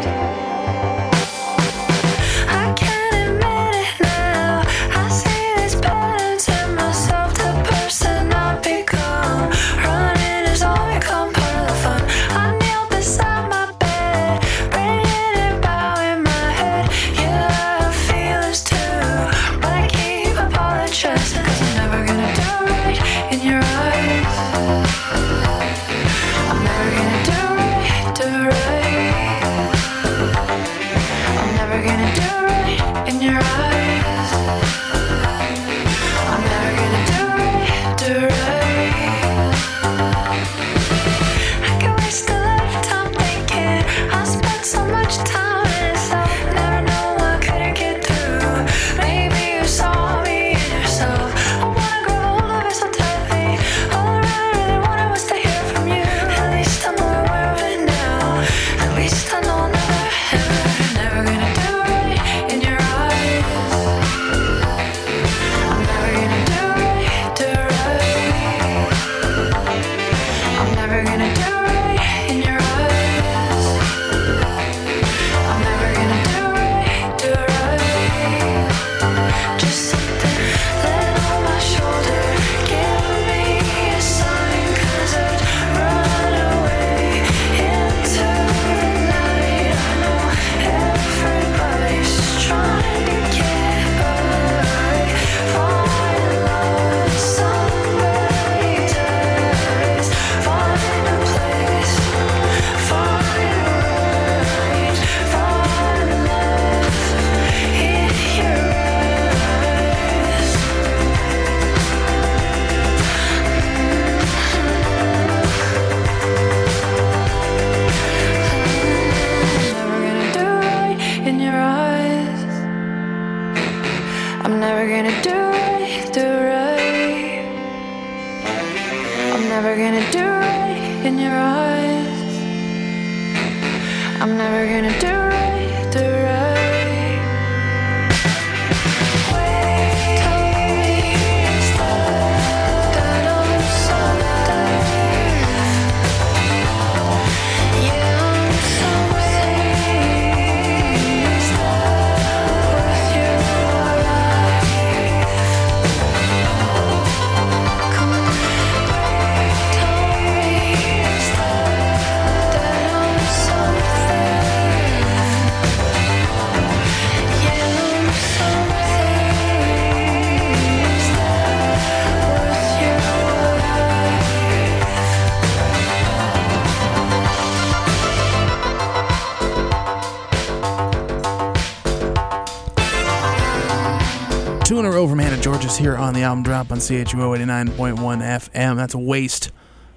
Drop 186.55 186.70
on 186.70 186.78
CHUO 186.78 187.36
89.1 187.36 187.96
FM. 187.98 188.76
That's 188.76 188.94
a 188.94 188.98
waste. 188.98 189.50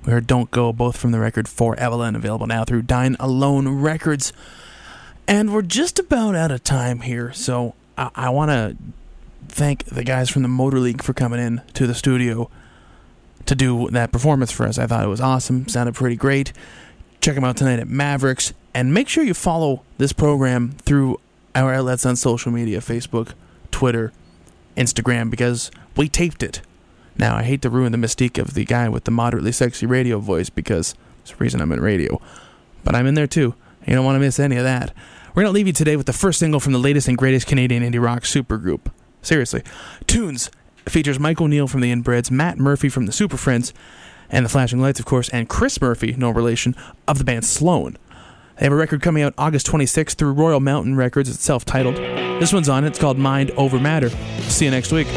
We 0.03 0.11
heard 0.11 0.25
Don't 0.25 0.49
Go, 0.49 0.73
both 0.73 0.97
from 0.97 1.11
the 1.11 1.19
record 1.19 1.47
For 1.47 1.75
Evelyn, 1.79 2.15
available 2.15 2.47
now 2.47 2.65
through 2.65 2.81
Dine 2.81 3.15
Alone 3.19 3.67
Records. 3.67 4.33
And 5.27 5.53
we're 5.53 5.61
just 5.61 5.99
about 5.99 6.33
out 6.33 6.49
of 6.49 6.63
time 6.63 7.01
here, 7.01 7.31
so 7.31 7.75
I, 7.95 8.09
I 8.15 8.29
want 8.31 8.49
to 8.49 8.75
thank 9.47 9.85
the 9.85 10.03
guys 10.03 10.31
from 10.31 10.41
the 10.41 10.47
Motor 10.47 10.79
League 10.79 11.03
for 11.03 11.13
coming 11.13 11.39
in 11.39 11.61
to 11.75 11.85
the 11.85 11.93
studio 11.93 12.49
to 13.45 13.53
do 13.53 13.87
that 13.91 14.11
performance 14.11 14.51
for 14.51 14.65
us. 14.65 14.79
I 14.79 14.87
thought 14.87 15.05
it 15.05 15.09
was 15.09 15.21
awesome, 15.21 15.67
sounded 15.67 15.93
pretty 15.93 16.15
great. 16.15 16.53
Check 17.21 17.35
them 17.35 17.43
out 17.43 17.55
tonight 17.55 17.77
at 17.77 17.87
Mavericks, 17.87 18.51
and 18.73 18.95
make 18.95 19.09
sure 19.09 19.23
you 19.23 19.35
follow 19.35 19.83
this 19.99 20.11
program 20.11 20.71
through 20.71 21.19
our 21.53 21.71
outlets 21.71 22.03
on 22.03 22.15
social 22.15 22.51
media 22.51 22.79
Facebook, 22.79 23.33
Twitter, 23.69 24.11
Instagram, 24.75 25.29
because 25.29 25.69
we 25.97 26.07
taped 26.07 26.43
it. 26.43 26.61
Now, 27.17 27.35
I 27.35 27.43
hate 27.43 27.61
to 27.63 27.69
ruin 27.69 27.91
the 27.91 27.97
mystique 27.97 28.37
of 28.37 28.53
the 28.53 28.63
guy 28.63 28.87
with 28.89 29.05
the 29.05 29.11
moderately 29.11 29.51
sexy 29.51 29.85
radio 29.85 30.19
voice 30.19 30.49
because 30.49 30.93
it's 31.21 31.31
the 31.31 31.37
reason 31.37 31.61
I'm 31.61 31.71
in 31.71 31.81
radio. 31.81 32.21
But 32.83 32.95
I'm 32.95 33.07
in 33.07 33.15
there 33.15 33.27
too. 33.27 33.55
You 33.85 33.95
don't 33.95 34.05
want 34.05 34.15
to 34.15 34.19
miss 34.19 34.39
any 34.39 34.57
of 34.57 34.63
that. 34.63 34.93
We're 35.29 35.43
going 35.43 35.53
to 35.53 35.55
leave 35.55 35.67
you 35.67 35.73
today 35.73 35.95
with 35.95 36.05
the 36.05 36.13
first 36.13 36.39
single 36.39 36.59
from 36.59 36.73
the 36.73 36.79
latest 36.79 37.07
and 37.07 37.17
greatest 37.17 37.47
Canadian 37.47 37.83
indie 37.83 38.03
rock 38.03 38.23
supergroup. 38.23 38.91
Seriously. 39.21 39.63
TUNS 40.05 40.51
features 40.85 41.19
Mike 41.19 41.41
O'Neill 41.41 41.67
from 41.67 41.81
the 41.81 41.91
Inbreds, 41.91 42.31
Matt 42.31 42.57
Murphy 42.57 42.89
from 42.89 43.05
the 43.05 43.11
Super 43.11 43.37
Friendz, 43.37 43.73
and 44.29 44.45
the 44.45 44.49
Flashing 44.49 44.79
Lights, 44.79 44.99
of 44.99 45.05
course, 45.05 45.29
and 45.29 45.49
Chris 45.49 45.81
Murphy, 45.81 46.13
no 46.17 46.29
relation, 46.29 46.75
of 47.07 47.17
the 47.17 47.23
band 47.23 47.45
Sloan. 47.45 47.97
They 48.57 48.65
have 48.65 48.73
a 48.73 48.75
record 48.75 49.01
coming 49.01 49.23
out 49.23 49.33
August 49.37 49.67
26th 49.67 50.15
through 50.15 50.33
Royal 50.33 50.59
Mountain 50.59 50.95
Records. 50.95 51.29
It's 51.29 51.43
self 51.43 51.63
titled. 51.63 51.95
This 51.95 52.51
one's 52.51 52.69
on 52.69 52.83
it. 52.83 52.87
It's 52.87 52.99
called 52.99 53.17
Mind 53.17 53.51
Over 53.51 53.79
Matter. 53.79 54.09
See 54.41 54.65
you 54.65 54.71
next 54.71 54.91
week. 54.91 55.07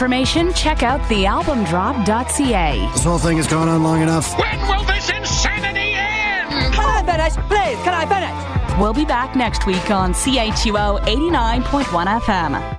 Information, 0.00 0.50
check 0.54 0.82
out 0.82 0.98
thealbumdrop.ca. 1.10 2.90
This 2.94 3.04
whole 3.04 3.18
thing 3.18 3.36
has 3.36 3.46
gone 3.46 3.68
on 3.68 3.82
long 3.82 4.00
enough. 4.00 4.32
When 4.38 4.58
will 4.62 4.82
this 4.84 5.10
insanity 5.10 5.92
end? 5.92 6.72
Can 6.72 6.86
I 6.86 7.02
finish? 7.04 7.34
Please, 7.48 7.76
can 7.84 7.92
I 7.92 8.06
finish? 8.06 8.80
We'll 8.80 8.94
be 8.94 9.04
back 9.04 9.36
next 9.36 9.66
week 9.66 9.90
on 9.90 10.14
CHUO 10.14 11.00
89.1 11.02 12.20
FM. 12.22 12.78